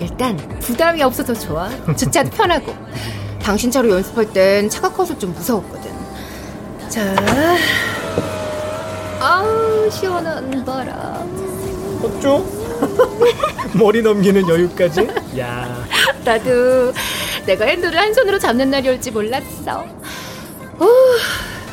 일단 0.00 0.36
부담이 0.60 1.02
없어서 1.02 1.32
좋아. 1.34 1.68
주차도 1.96 2.30
편하고. 2.30 2.74
당신 3.42 3.70
차로 3.70 3.90
연습할 3.90 4.32
땐 4.32 4.68
차가 4.68 4.90
커서 4.92 5.18
좀 5.18 5.32
무서웠거든. 5.32 5.90
자, 6.88 7.14
아우 9.20 9.90
시원한 9.90 10.64
바람. 10.64 12.00
어쩌? 12.02 12.44
머리 13.74 14.02
넘기는 14.02 14.46
여유까지? 14.48 15.08
야. 15.38 15.84
나도 16.24 16.92
내가 17.46 17.64
핸들을 17.64 17.98
한 17.98 18.12
손으로 18.12 18.38
잡는 18.38 18.70
날이 18.70 18.88
올지 18.90 19.10
몰랐어. 19.10 19.84
오, 20.78 20.86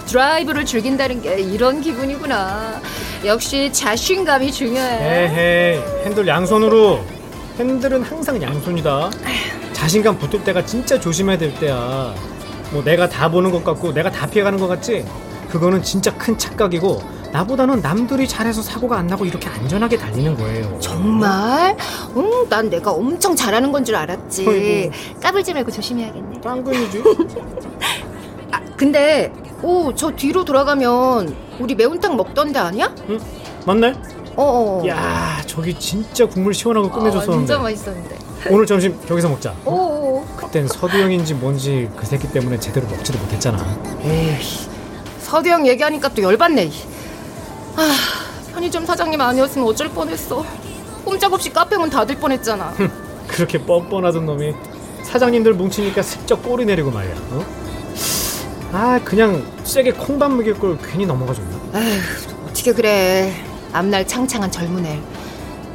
드라이브를 0.10 0.66
즐긴다는 0.66 1.22
게 1.22 1.40
이런 1.40 1.82
기분이구나. 1.82 2.82
역시 3.26 3.72
자신감이 3.72 4.52
중요해. 4.52 5.26
에헤이, 5.26 6.04
핸들 6.06 6.28
양손으로. 6.28 7.02
핸들은 7.60 8.02
항상 8.04 8.42
양손이다. 8.42 9.12
자신감 9.74 10.18
붙을 10.18 10.44
때가 10.44 10.66
진짜 10.66 11.00
조심해야 11.00 11.38
될 11.38 11.54
때야. 11.60 12.16
뭐 12.72 12.84
내가 12.84 13.08
다 13.08 13.30
보는 13.30 13.52
것 13.52 13.64
같고 13.64 13.94
내가 13.94 14.10
다 14.10 14.26
피해가는 14.26 14.58
것 14.60 14.68
같지? 14.68 15.06
그거는 15.50 15.84
진짜 15.84 16.16
큰 16.18 16.38
착각이고 16.38 17.02
나보다는 17.32 17.82
남들이 17.82 18.28
잘해서 18.28 18.62
사고가 18.64 18.98
안 18.98 19.06
나고 19.08 19.26
이렇게 19.26 19.48
안전하게 19.48 19.98
달리는 19.98 20.36
거예요. 20.36 20.80
정말? 20.80 21.76
응, 22.16 22.50
난 22.50 22.70
내가 22.70 22.92
엄청 22.92 23.36
잘하는 23.36 23.72
건 23.72 23.84
줄 23.86 23.96
알았지. 23.96 24.48
어이구. 24.48 25.20
까불지 25.22 25.54
말고 25.54 25.72
조심해야겠네. 25.72 26.42
짱근이지. 26.42 27.04
아, 28.52 28.60
근데 28.76 29.32
오, 29.62 29.94
저 29.94 30.12
뒤로 30.12 30.46
돌아가면 30.46 31.36
우리 31.60 31.76
매운탕 31.76 32.16
먹던 32.16 32.52
데 32.54 32.60
아니야? 32.60 32.94
응, 33.10 33.20
맞네. 33.66 33.94
어. 34.36 34.82
야, 34.88 35.42
저기 35.46 35.74
진짜 35.78 36.26
국물 36.26 36.54
시원하고 36.54 36.90
끝내줬었는데. 36.90 37.34
아, 37.34 37.38
진짜 37.38 37.60
맛있었는데. 37.60 38.18
오늘 38.50 38.66
점심 38.66 38.98
저기서 39.06 39.28
먹자. 39.28 39.54
오. 39.66 40.24
그땐 40.38 40.68
서두영인지 40.68 41.34
뭔지 41.34 41.90
그 41.98 42.06
새끼 42.06 42.32
때문에 42.32 42.58
제대로 42.60 42.88
먹지도 42.88 43.18
못했잖아. 43.20 43.58
에이, 44.04 44.38
서두영 45.20 45.68
얘기하니까 45.68 46.08
또 46.10 46.22
열받네. 46.24 46.70
아, 47.76 47.96
편의점 48.54 48.86
사장님 48.86 49.20
아니었으면 49.20 49.68
어쩔 49.68 49.90
뻔했어. 49.90 50.46
꼼짝없이 51.04 51.52
카페 51.52 51.76
문 51.78 51.90
닫을 51.90 52.16
뻔했잖아. 52.18 52.74
그렇게 53.28 53.58
뻔뻔하던 53.58 54.26
놈이 54.26 54.54
사장님들 55.04 55.54
뭉치니까 55.54 56.02
슬쩍 56.02 56.42
꼬리 56.44 56.66
내리고 56.66 56.92
말이야. 56.92 57.14
어? 57.32 57.46
아, 58.72 59.00
그냥 59.04 59.44
세게 59.64 59.94
콩밥 59.94 60.32
먹일 60.32 60.54
걸 60.54 60.78
괜히 60.78 61.06
넘어가줬나? 61.06 61.50
에휴, 61.76 62.00
어떻게 62.48 62.72
그래. 62.74 63.34
앞날 63.74 64.06
창창한 64.08 64.52
젊은 64.52 64.86
애. 64.86 65.00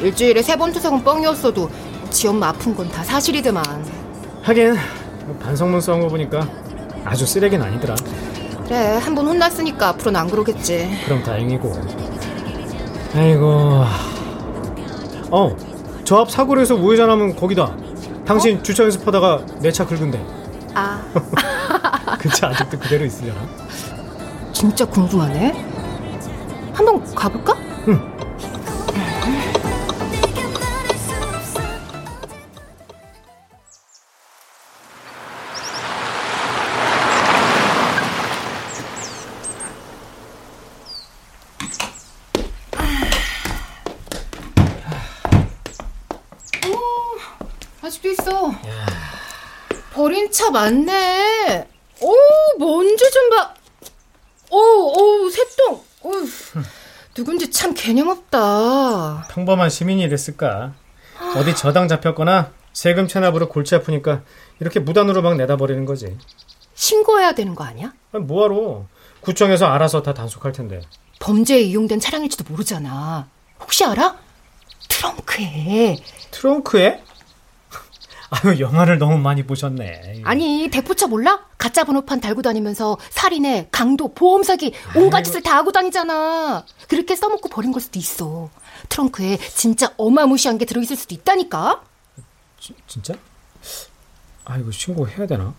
일주일에 0.00 0.42
세 0.42 0.56
번 0.56 0.72
투석은 0.72 1.02
뻥이었어도 1.04 1.70
지 2.10 2.28
엄마 2.28 2.48
아픈 2.48 2.74
건 2.74 2.88
다 2.90 3.02
사실이더만. 3.02 3.64
하긴 4.42 4.76
뭐 5.26 5.36
반성문 5.38 5.80
써온 5.80 6.00
거 6.00 6.08
보니까 6.08 6.48
아주 7.04 7.26
쓰레기는 7.26 7.64
아니더라. 7.64 7.94
그래 8.66 8.98
한 9.00 9.14
번 9.14 9.26
혼났으니까 9.26 9.88
앞으로는 9.88 10.20
안 10.20 10.30
그러겠지. 10.30 10.90
그럼 11.06 11.22
다행이고. 11.22 11.72
아이고. 13.14 13.84
어, 15.30 15.56
저 16.04 16.20
앞 16.20 16.30
사거리에서 16.30 16.74
우회전하면 16.76 17.34
거기다. 17.36 17.74
당신 18.24 18.58
어? 18.58 18.62
주차 18.62 18.84
연습하다가 18.84 19.46
내 19.60 19.70
차 19.72 19.84
긁은데. 19.86 20.24
아. 20.74 21.00
그차 22.18 22.48
아직도 22.48 22.78
그대로 22.78 23.04
있으려나? 23.04 23.40
진짜 24.52 24.84
궁금하네. 24.84 25.52
한번 26.74 27.14
가볼까? 27.14 27.54
응. 27.88 28.14
아직도 47.82 48.08
있어. 48.08 48.50
야. 48.50 48.86
버린 49.92 50.30
차 50.30 50.50
많네. 50.50 51.68
오, 52.54 52.58
먼지 52.58 53.10
좀 53.10 53.30
봐. 53.30 53.54
오, 54.50 54.56
오, 54.56 55.30
새똥. 55.30 55.82
오, 56.02 56.12
누군지 57.14 57.50
참 57.50 57.74
개념 57.74 58.08
없다. 58.08 59.26
평범한 59.30 59.70
시민이 59.70 60.02
이랬을까? 60.02 60.72
아, 61.18 61.34
어디 61.36 61.54
저당 61.54 61.88
잡혔거나 61.88 62.50
세금 62.72 63.06
체납으로 63.08 63.48
골치 63.48 63.74
아프니까 63.74 64.22
이렇게 64.60 64.80
무단으로 64.80 65.22
막 65.22 65.36
내다 65.36 65.56
버리는 65.56 65.84
거지. 65.84 66.16
신고해야 66.74 67.32
되는 67.32 67.54
거 67.54 67.64
아니야? 67.64 67.92
아니, 68.12 68.24
뭐하러? 68.24 68.86
구청에서 69.20 69.66
알아서 69.66 70.02
다 70.02 70.12
단속할 70.12 70.52
텐데. 70.52 70.80
범죄에 71.20 71.60
이용된 71.60 72.00
차량일지도 72.00 72.44
모르잖아. 72.48 73.28
혹시 73.60 73.84
알아? 73.84 74.16
트렁크에. 74.88 75.96
트렁크에? 76.32 77.02
아유, 78.34 78.58
영화를 78.58 78.98
너무 78.98 79.16
많이 79.18 79.44
보셨네. 79.44 80.22
아니, 80.24 80.68
대포차 80.68 81.06
몰라? 81.06 81.44
가짜 81.56 81.84
번호판 81.84 82.20
달고 82.20 82.42
다니면서 82.42 82.98
살인해, 83.10 83.68
강도, 83.70 84.12
보험 84.12 84.42
사기, 84.42 84.74
온갖 84.96 85.22
짓을 85.22 85.42
다 85.42 85.56
하고 85.56 85.70
다니잖아. 85.70 86.64
그렇게 86.88 87.14
써먹고 87.14 87.48
버린 87.48 87.70
걸 87.70 87.80
수도 87.80 87.98
있어. 87.98 88.50
트렁크에 88.88 89.38
진짜 89.38 89.92
어마무시한 89.96 90.58
게 90.58 90.64
들어있을 90.64 90.96
수도 90.96 91.14
있다니까? 91.14 91.82
지, 92.58 92.74
진짜? 92.88 93.14
아, 94.44 94.56
이거 94.58 94.70
신고해야 94.72 95.26
되나? 95.26 95.54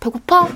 배고파? 0.00 0.48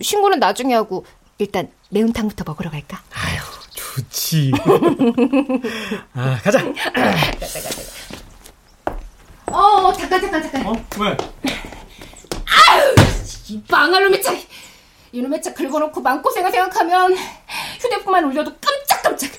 신고는 0.00 0.38
나중에 0.40 0.74
하고 0.74 1.06
일단 1.38 1.70
매운탕부터 1.90 2.44
먹으러 2.46 2.70
갈까? 2.70 3.00
아유, 3.14 3.38
좋지. 3.74 4.52
아, 6.14 6.38
가자. 6.42 6.60
어, 9.46 9.92
잠깐 9.92 10.20
잠깐 10.20 10.42
잠깐. 10.42 10.66
어? 10.66 10.72
왜? 10.98 11.08
아유, 11.08 12.94
이 13.48 13.60
망할 13.68 14.04
놈의 14.04 14.22
차. 14.22 14.32
이놈의 15.12 15.42
차 15.42 15.52
긁어놓고 15.54 16.00
마음고생을 16.00 16.50
생각하면 16.52 17.16
휴대폰만 17.80 18.24
올려도 18.26 18.52
깜짝깜짝. 18.60 19.30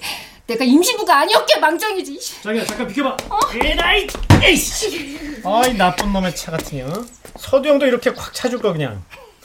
내가 0.47 0.65
임신부가 0.65 1.19
아니었기에 1.19 1.59
망정이지. 1.59 2.41
자기야, 2.43 2.65
잠깐 2.65 2.87
비켜봐. 2.87 3.09
어? 3.29 3.39
에라이, 3.55 4.07
에이씨. 4.43 5.41
아이 5.45 5.73
나쁜 5.77 6.11
놈의 6.11 6.35
차 6.35 6.51
같으니. 6.51 6.81
어? 6.81 6.91
서두형도 7.37 7.85
이렇게 7.85 8.11
꽉 8.13 8.33
차줄 8.33 8.59
거 8.61 8.73
그냥. 8.73 9.01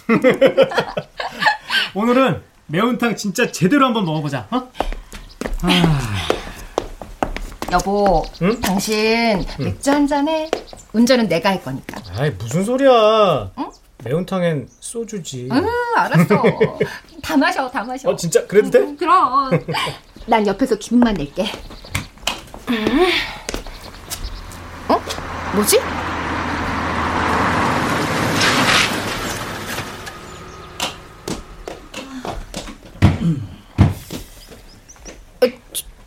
오늘은 1.95 2.43
매운탕 2.68 3.16
진짜 3.16 3.50
제대로 3.50 3.86
한번 3.86 4.04
먹어보자. 4.04 4.48
어? 4.50 4.68
아. 5.62 6.28
여보, 7.72 8.24
응? 8.42 8.60
당신 8.60 9.44
맥주 9.58 9.90
한 9.90 10.06
잔해. 10.06 10.50
운전은 10.92 11.28
내가 11.28 11.50
할 11.50 11.62
거니까. 11.62 12.00
아이 12.16 12.30
무슨 12.30 12.64
소리야? 12.64 13.50
응? 13.58 13.70
매운탕엔 14.04 14.68
소주지. 14.80 15.48
응, 15.50 15.66
알았어. 15.96 16.42
다 17.22 17.36
마셔, 17.36 17.68
다 17.70 17.82
마셔. 17.82 18.08
어 18.10 18.16
진짜 18.16 18.46
그래도 18.46 18.70
돼? 18.70 18.78
응, 18.80 18.96
그럼. 18.96 19.50
난 20.26 20.46
옆에서 20.46 20.76
기분만 20.76 21.14
낼게. 21.14 21.44
음. 22.70 23.06
어? 24.88 25.00
뭐지? 25.54 25.78
어, 35.40 35.46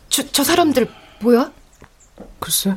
저, 0.08 0.22
저, 0.40 0.44
저 0.44 0.44
사람들 0.44 0.88
뭐야? 1.20 1.52
글쎄. 2.38 2.74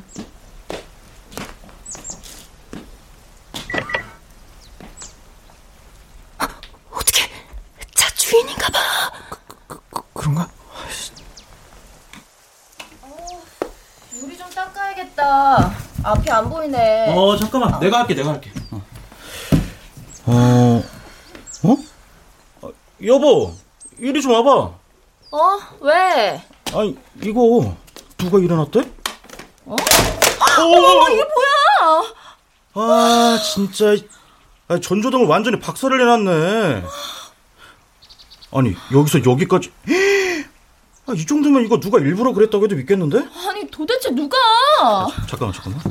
어떻게 6.91 7.29
차 7.95 8.09
주인인가 8.15 8.67
봐. 8.67 8.79
그런가? 10.13 10.49
유리 14.21 14.37
좀 14.37 14.49
닦아야겠다. 14.49 15.73
앞이 16.03 16.29
안 16.31 16.49
보이네. 16.49 17.15
어 17.15 17.37
잠깐만 17.37 17.79
내가 17.79 17.99
할게 17.99 18.13
내가 18.13 18.31
할게 18.31 18.51
어 20.25 20.83
어? 21.63 21.77
어? 22.61 22.73
여보 23.05 23.53
이리 23.99 24.21
좀 24.21 24.33
와봐 24.33 24.51
어? 25.31 25.59
왜? 25.79 26.43
아니 26.75 26.97
이거 27.21 27.75
누가 28.17 28.39
일어났대? 28.39 28.79
어? 29.65 29.75
어머, 30.59 31.09
이게 31.09 31.23
뭐야? 31.23 32.03
아 32.75 33.39
진짜 33.39 33.95
아, 34.67 34.79
전조등을 34.79 35.27
완전히 35.27 35.59
박살을 35.59 35.97
내놨네 35.99 36.83
아니 38.55 38.75
여기서 38.91 39.19
여기까지 39.29 39.71
아, 41.05 41.13
이 41.15 41.25
정도면 41.25 41.65
이거 41.65 41.79
누가 41.79 41.99
일부러 41.99 42.33
그랬다고 42.33 42.63
해도 42.63 42.75
믿겠는데? 42.75 43.19
아니 43.47 43.69
도대체 43.69 44.09
누가? 44.09 44.37
잠깐만 45.27 45.53
잠깐만 45.53 45.81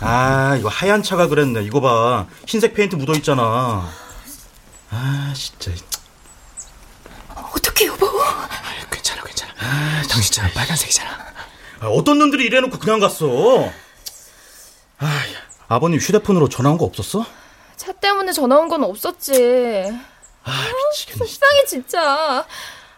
아 0.00 0.56
이거 0.58 0.68
하얀 0.68 1.02
차가 1.02 1.28
그랬네 1.28 1.62
이거 1.62 1.80
봐 1.80 2.26
흰색 2.46 2.74
페인트 2.74 2.96
묻어 2.96 3.12
있잖아 3.14 3.88
아 4.90 5.32
진짜 5.36 5.70
어떻게 7.54 7.86
여보? 7.86 8.08
괜찮아 8.90 9.22
괜찮아. 9.22 9.52
당신 10.08 10.32
차 10.32 10.50
빨간색이잖아. 10.52 11.10
아, 11.80 11.86
어떤 11.88 12.18
놈들이 12.18 12.44
이래놓고 12.46 12.78
그냥 12.78 13.00
갔어 13.00 13.70
아, 14.98 15.22
아버님 15.68 15.98
휴대폰으로 15.98 16.48
전화 16.48 16.70
온 16.70 16.78
거 16.78 16.84
없었어? 16.84 17.24
차 17.76 17.92
때문에 17.92 18.32
전화 18.32 18.56
온 18.58 18.68
건 18.68 18.84
없었지. 18.84 19.90
아 20.44 20.64
미치겠네 20.92 21.18
불쌍해 21.18 21.64
진짜. 21.66 22.44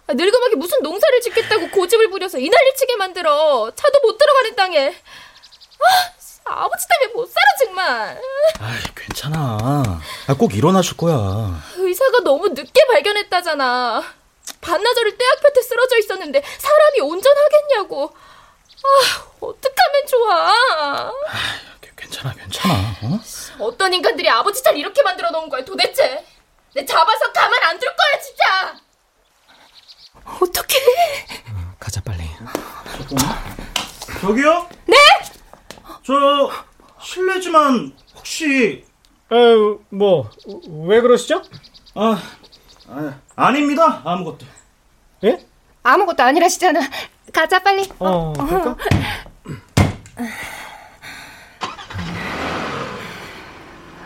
아, 0.07 0.13
늙음하게 0.13 0.57
무슨 0.57 0.83
농사를 0.83 1.21
짓겠다고 1.21 1.71
고집을 1.71 2.11
부려서 2.11 2.39
이 2.39 2.49
난리 2.51 2.75
치게 2.77 2.97
만들어. 2.97 3.71
차도 3.75 4.01
못 4.03 4.19
들어가는 4.19 4.57
땅에. 4.57 4.95
아, 6.45 6.65
아버지 6.65 6.87
때문에 6.89 7.13
못 7.15 7.27
살아 7.27 7.45
정말. 7.65 8.21
아 8.61 8.79
괜찮아 8.97 10.01
아, 10.27 10.35
꼭 10.35 10.55
일어나실 10.55 10.97
거야 10.97 11.63
의사가 11.77 12.21
너무 12.25 12.49
늦게 12.49 12.87
발견했다잖아. 12.89 14.03
반나절을 14.73 15.19
떼약 15.19 15.41
볕에 15.43 15.61
쓰러져 15.63 15.99
있었는데 15.99 16.43
사람이 16.59 17.01
온전하겠냐고. 17.01 18.15
아, 18.85 19.25
어떡하면 19.41 20.07
좋아. 20.09 21.13
괜찮아 21.97 22.33
괜찮아 22.35 22.75
어? 23.03 23.21
어떤 23.65 23.93
인간들이 23.93 24.29
아버지 24.29 24.63
차를 24.63 24.79
이렇게 24.79 25.03
만들어 25.03 25.31
놓은 25.31 25.49
거야 25.49 25.65
도대체. 25.65 26.25
내 26.75 26.85
잡아서 26.87 27.31
가만 27.33 27.63
안 27.65 27.79
둘 27.79 27.89
거야 27.95 28.21
진짜. 28.21 28.81
어떡해. 30.41 30.79
가자 31.79 32.01
빨리. 32.03 32.23
저기요? 34.21 34.69
네? 34.87 34.97
저 36.05 36.51
실례지만 37.03 37.97
혹시 38.15 38.85
에, 39.33 39.37
뭐, 39.91 40.31
왜 40.87 41.01
그러시죠? 41.01 41.43
아, 41.95 42.21
아 42.89 43.21
아닙니다 43.37 44.03
아무것도 44.05 44.47
예? 45.25 45.39
아무것도 45.85 46.23
아니라시잖아. 46.23 46.81
가자 47.33 47.59
빨리. 47.61 47.89
어, 47.99 48.33
그럴까? 48.35 48.77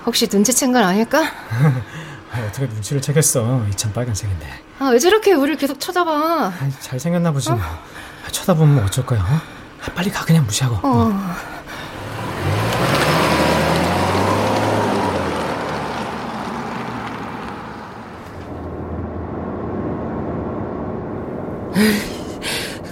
혹시 0.07 0.27
눈치챈 0.29 0.73
건 0.73 0.83
아닐까? 0.85 1.21
아, 1.23 1.83
어떻게 2.49 2.67
눈치를 2.67 3.03
채겠어? 3.03 3.67
이참 3.71 3.93
빨간색인데. 3.93 4.47
아, 4.79 4.87
왜 4.89 4.99
저렇게 4.99 5.33
우리를 5.35 5.57
계속 5.59 5.81
쳐다봐? 5.81 6.11
아, 6.13 6.71
잘생겼나 6.81 7.33
보지. 7.33 7.51
뭐. 7.51 7.59
아, 7.61 8.31
쳐다보면 8.31 8.85
어쩔 8.85 9.05
거야? 9.05 9.21
어? 9.21 9.25
아, 9.25 9.93
빨리 9.95 10.11
가 10.11 10.25
그냥 10.25 10.45
무시하고. 10.45 10.79
어. 10.83 11.13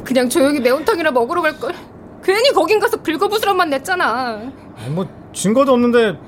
그냥 0.04 0.28
조용히 0.28 0.60
매운탕이나 0.60 1.10
먹으러 1.10 1.42
갈 1.42 1.58
걸. 1.58 1.74
괜히 2.22 2.50
거긴 2.52 2.78
가서 2.80 2.96
긁어부스럼만 3.02 3.70
냈잖아. 3.70 4.40
뭐 4.88 5.06
증거도 5.32 5.72
없는데 5.72 6.18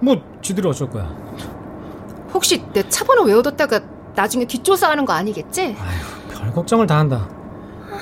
뭐 0.00 0.16
쥐들이 0.42 0.66
어쩔 0.68 0.88
거야. 0.90 1.10
혹시 2.32 2.62
내 2.72 2.82
차 2.88 3.04
번호 3.04 3.22
외워뒀다가 3.24 3.80
나중에 4.14 4.44
뒷조사하는 4.46 5.04
거 5.04 5.12
아니겠지? 5.12 5.76
별 6.32 6.52
걱정을 6.52 6.86
다 6.86 6.98
한다. 6.98 7.28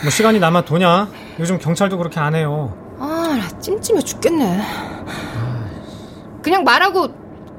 뭐 0.02 0.10
시간이 0.10 0.38
남아 0.40 0.62
도냐? 0.64 1.08
요즘 1.38 1.58
경찰도 1.58 1.98
그렇게 1.98 2.18
안 2.20 2.34
해요. 2.34 2.76
아, 2.98 3.36
나 3.38 3.58
찜찜해 3.60 4.00
죽겠네. 4.00 4.62
그냥 6.42 6.64
말하고 6.64 7.08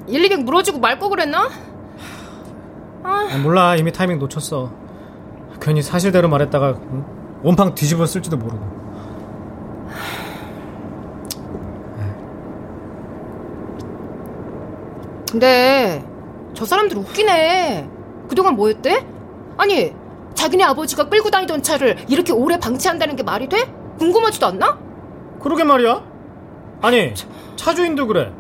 1, 0.08 0.24
200 0.26 0.44
물어주고 0.44 0.80
말 0.80 0.98
거 1.00 1.10
그랬나? 1.10 1.50
아, 3.04 3.28
아, 3.32 3.38
몰라 3.38 3.76
이미 3.76 3.92
타이밍 3.92 4.18
놓쳤어. 4.20 4.72
괜히 5.62 5.82
사실대로 5.82 6.30
말했다가 6.30 6.80
응? 6.92 7.06
원팡 7.44 7.76
뒤집어 7.76 8.06
쓸지도 8.06 8.38
모르고. 8.38 8.78
근데 15.32 16.04
저 16.54 16.66
사람들 16.66 16.98
웃기네. 16.98 17.90
그동안 18.30 18.56
뭐 18.56 18.68
했대? 18.68 19.06
아니, 19.58 19.94
자기네 20.34 20.64
아버지가 20.64 21.10
끌고 21.10 21.30
다니던 21.30 21.64
차를 21.64 21.98
이렇게 22.08 22.32
오래 22.32 22.58
방치한다는 22.60 23.16
게 23.16 23.24
말이 23.24 23.48
돼? 23.50 23.72
궁금하지도 24.00 24.46
않나? 24.48 24.78
그러게 25.42 25.64
말이야. 25.64 26.02
아니 26.82 27.14
차주인도 27.56 28.08
그래. 28.08 28.32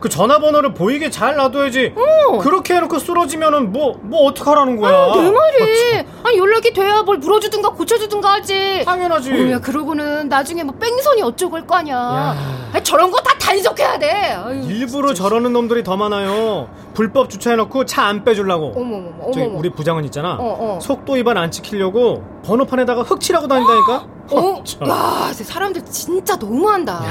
그 0.00 0.08
전화번호를 0.08 0.74
보이게 0.74 1.10
잘 1.10 1.34
놔둬야지. 1.36 1.94
어. 1.96 2.38
그렇게 2.38 2.74
해놓고 2.74 2.98
쓰러지면은 2.98 3.72
뭐 3.72 3.98
뭐 4.02 4.26
어떡하라는 4.28 4.76
거야. 4.76 4.96
아, 4.96 5.16
내 5.16 5.30
말이. 5.30 6.04
아 6.24 6.30
니 6.30 6.38
연락이 6.38 6.72
돼야 6.72 7.02
뭘 7.02 7.18
물어주든가 7.18 7.70
고쳐주든가 7.70 8.34
하지. 8.34 8.82
당연하지. 8.84 9.32
어 9.32 9.50
야 9.50 9.58
그러고는 9.60 10.28
나중에 10.28 10.62
뭐 10.62 10.74
뺑소니 10.76 11.22
어쩌고 11.22 11.56
할 11.56 11.66
거 11.66 11.76
아니야. 11.76 12.36
아니, 12.72 12.84
저런 12.84 13.10
거 13.10 13.18
다 13.20 13.34
단속해야 13.38 13.98
돼. 13.98 14.10
아유, 14.34 14.62
일부러 14.68 15.14
저러는 15.14 15.52
놈들이 15.52 15.82
더 15.82 15.96
많아요. 15.96 16.68
불법 16.94 17.30
주차해놓고 17.30 17.86
차 17.86 18.04
안 18.06 18.24
빼주려고. 18.24 18.72
어머머머, 18.76 19.32
저기. 19.32 19.46
우리 19.46 19.70
부장은 19.70 20.04
있잖아. 20.04 20.34
어, 20.34 20.56
어. 20.76 20.78
속도 20.80 21.14
위반 21.14 21.36
안 21.38 21.50
지키려고 21.50 22.22
번호판에다가 22.44 23.02
흑 23.02 23.20
칠하고 23.20 23.48
다닌다니까. 23.48 24.06
어? 24.30 24.62
참. 24.64 24.88
야, 24.88 25.30
쟤 25.34 25.44
사람들 25.44 25.84
진짜 25.86 26.36
너무한다. 26.36 27.02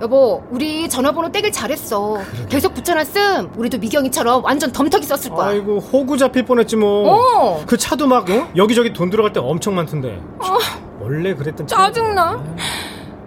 여보, 0.00 0.44
우리 0.50 0.88
전화번호 0.88 1.32
떼길 1.32 1.50
잘했어. 1.50 2.18
계속 2.48 2.72
붙여놨음. 2.74 3.54
우리도 3.56 3.78
미경이처럼 3.78 4.44
완전 4.44 4.70
덤터기 4.70 5.04
썼을 5.04 5.34
거야. 5.34 5.48
아이고 5.48 5.80
호구 5.80 6.16
잡힐 6.16 6.44
뻔했지 6.44 6.76
뭐. 6.76 7.14
어. 7.14 7.64
그 7.66 7.76
차도 7.76 8.06
막 8.06 8.30
어? 8.30 8.48
여기저기 8.54 8.92
돈 8.92 9.10
들어갈 9.10 9.32
때 9.32 9.40
엄청 9.40 9.74
많던데. 9.74 10.20
원래 11.00 11.34
그랬던 11.34 11.66
차. 11.66 11.76
짜증나. 11.76 12.40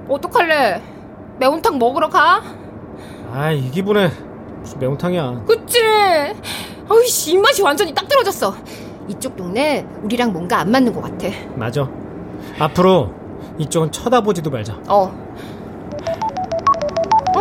어떡할래? 0.08 0.82
매운탕 1.40 1.78
먹으러 1.78 2.08
가? 2.10 2.42
아, 3.34 3.52
이 3.52 3.70
기분에 3.70 4.10
무슨 4.62 4.80
매운탕이야. 4.80 5.44
그치? 5.46 5.78
어이씨, 6.88 7.34
입맛이 7.34 7.62
완전히 7.64 7.94
딱 7.94 8.08
떨어졌어. 8.08 8.56
이쪽 9.10 9.36
동네 9.36 9.86
우리랑 10.04 10.32
뭔가 10.32 10.60
안 10.60 10.72
맞는 10.72 10.94
것 10.94 11.02
같아. 11.02 11.28
맞아. 11.56 11.90
앞으로 12.60 13.12
이쪽은 13.58 13.92
쳐다보지도 13.92 14.50
말자. 14.50 14.80
어. 14.88 15.14
어? 17.34 17.40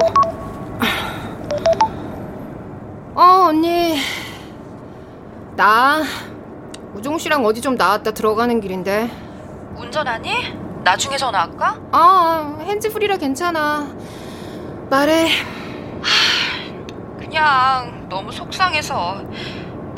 어, 3.15 3.23
언니. 3.49 3.97
나 5.61 6.01
우종 6.95 7.19
씨랑 7.19 7.45
어디 7.45 7.61
좀 7.61 7.75
나왔다 7.75 8.13
들어가는 8.13 8.63
길인데. 8.63 9.11
운전하니? 9.77 10.55
나중에 10.83 11.19
전화할까? 11.19 11.79
아, 11.93 12.57
핸즈프리라 12.63 13.19
괜찮아. 13.19 13.95
말해. 14.89 15.29
그냥 17.19 18.07
너무 18.09 18.33
속상해서 18.33 19.23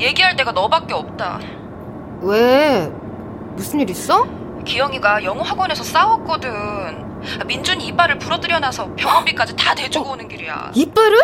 얘기할 0.01 0.35
데가 0.35 0.51
너밖에 0.51 0.95
없다. 0.95 1.39
왜? 2.23 2.91
무슨 3.53 3.79
일 3.79 3.89
있어? 3.91 4.27
기영이가 4.65 5.23
영어 5.23 5.43
학원에서 5.45 5.85
싸웠거든. 5.85 7.21
민준이 7.47 7.87
이빨을 7.87 8.19
부러뜨려 8.19 8.59
놔서 8.59 8.97
병원비까지 8.97 9.55
다 9.55 9.77
대주고 9.77 10.11
오는 10.11 10.27
길이야. 10.27 10.73
이빨을? 10.75 11.19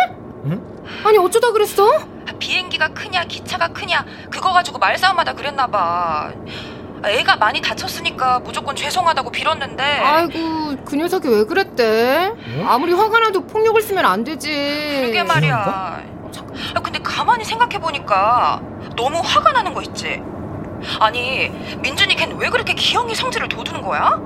아니 1.05 1.19
어쩌다 1.19 1.51
그랬어? 1.51 1.91
비행기가 2.39 2.89
크냐 2.89 3.25
기차가 3.25 3.69
크냐 3.69 4.05
그거 4.31 4.53
가지고 4.53 4.79
말싸움하다 4.79 5.35
그랬나 5.35 5.67
봐. 5.67 6.33
애가 7.05 7.37
많이 7.37 7.61
다쳤으니까 7.61 8.41
무조건 8.41 8.75
죄송하다고 8.75 9.31
빌었는데 9.31 9.83
아이고 9.85 10.77
그 10.85 10.97
녀석이 10.97 11.29
왜 11.29 11.45
그랬대? 11.45 12.33
아무리 12.67 12.93
화가 12.93 13.21
나도 13.21 13.47
폭력을 13.47 13.81
쓰면 13.81 14.05
안 14.05 14.25
되지. 14.25 14.51
그러게 15.03 15.23
말이야. 15.23 16.03
아, 16.75 16.81
근데 16.81 16.99
가만히 16.99 17.45
생각해 17.45 17.79
보니까 17.79 18.61
너무 18.97 19.21
화가 19.25 19.53
나는 19.53 19.75
거 19.75 19.83
있지? 19.83 20.21
아니, 21.01 21.49
민준이 21.83 22.17
걘 22.17 22.33
왜 22.39 22.51
그렇게 22.51 22.75
기영이 22.75 23.15
성질을 23.15 23.49
돋우는 23.49 23.81
거야? 23.83 24.21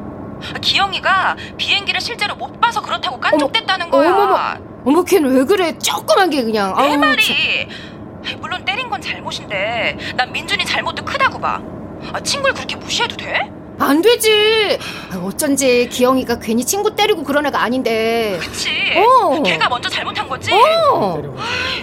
아, 0.54 0.58
기영이가 0.60 1.36
비행기를 1.58 2.00
실제로 2.00 2.34
못 2.34 2.58
봐서 2.60 2.80
그렇다고 2.80 3.20
깐족됐다는 3.20 3.90
거야. 3.90 4.10
어머머, 4.14 4.38
어머 4.84 5.02
걔는 5.04 5.34
왜 5.36 5.44
그래? 5.44 5.78
조그만 5.78 6.30
게 6.30 6.42
그냥. 6.42 6.74
내 6.76 6.82
아우, 6.82 6.96
말이 6.96 7.22
참. 7.22 7.36
물론 8.38 8.64
때린 8.64 8.88
건 8.88 9.00
잘못인데 9.00 9.96
난 10.16 10.32
민준이 10.32 10.64
잘못도 10.64 11.04
크다고 11.04 11.38
봐. 11.38 11.60
아, 12.12 12.20
친구를 12.20 12.54
그렇게 12.54 12.76
무시해도 12.76 13.16
돼? 13.16 13.40
안 13.78 14.00
되지. 14.00 14.78
아, 15.10 15.16
어쩐지 15.18 15.88
기영이가 15.90 16.38
괜히 16.38 16.64
친구 16.64 16.94
때리고 16.94 17.24
그런 17.24 17.44
애가 17.46 17.60
아닌데. 17.62 18.38
그치? 18.40 18.70
어. 18.96 19.42
걔가 19.42 19.68
먼저 19.68 19.88
잘못한 19.88 20.28
거지? 20.28 20.52
어. 20.52 21.20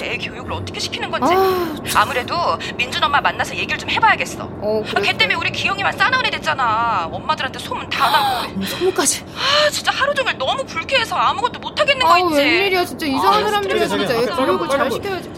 애 0.01 0.17
교육을 0.17 0.51
어떻게 0.53 0.79
시키는 0.79 1.09
건지. 1.11 1.33
아, 1.35 2.01
아무래도 2.01 2.35
민준 2.77 3.03
엄마 3.03 3.19
만나서 3.19 3.55
얘기를 3.55 3.77
좀 3.77 3.89
해봐야겠어. 3.89 4.43
어, 4.49 4.83
아, 4.95 5.01
걔 5.01 5.11
때문에 5.17 5.35
우리 5.35 5.51
기영이만 5.51 5.97
싸나운 5.97 6.25
애 6.25 6.29
됐잖아. 6.29 7.09
엄마들한테 7.11 7.59
소문 7.59 7.89
다 7.89 8.09
나고. 8.09 8.63
소문까지. 8.65 9.25
아, 9.35 9.69
진짜 9.69 9.91
하루 9.91 10.13
종일 10.13 10.37
너무 10.37 10.63
불쾌해서 10.65 11.15
아무것도 11.15 11.59
못 11.59 11.79
하겠는 11.79 12.05
거 12.05 12.17
있지. 12.19 12.35
웬일이야 12.35 12.85
진짜 12.85 13.05
이상한 13.07 13.41
아, 13.43 13.45
사람들이야 13.49 13.87
진짜. 13.87 14.13
애 14.13 14.25
교육을 14.25 14.69
잘 14.69 14.91
시켜야지. 14.91 15.29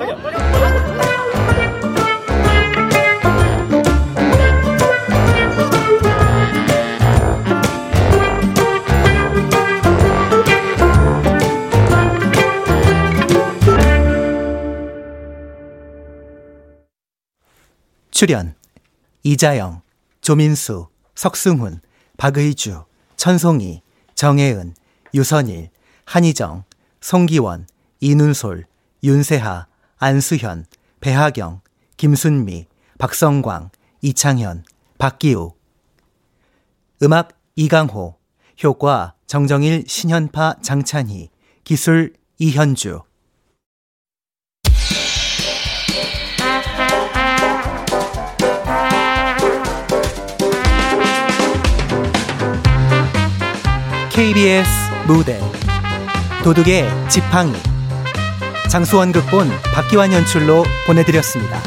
출연 18.22 18.54
이자영, 19.24 19.82
조민수, 20.22 20.90
석승훈, 21.16 21.82
박의주, 22.18 22.86
천송이, 23.18 23.82
정혜은, 24.14 24.76
유선일, 25.16 25.72
한희정, 26.06 26.64
송기원, 27.00 27.66
이눈솔, 28.00 28.68
윤세하, 29.04 29.66
안수현, 29.98 30.68
배하경, 31.00 31.62
김순미, 31.98 32.68
박성광, 33.00 33.72
이창현, 34.04 34.66
박기우 35.00 35.54
음악 37.02 37.30
이강호 37.56 38.20
효과 38.64 39.16
정정일, 39.26 39.86
신현파, 39.88 40.58
장찬희 40.62 41.32
기술 41.64 42.14
이현주 42.38 43.02
KBS 54.14 54.70
무대 55.08 55.40
도둑의 56.44 56.86
지팡이 57.10 57.54
장수원 58.70 59.14
극본 59.14 59.50
박기환 59.74 60.12
연출로 60.12 60.66
보내드렸습니다. 60.86 61.62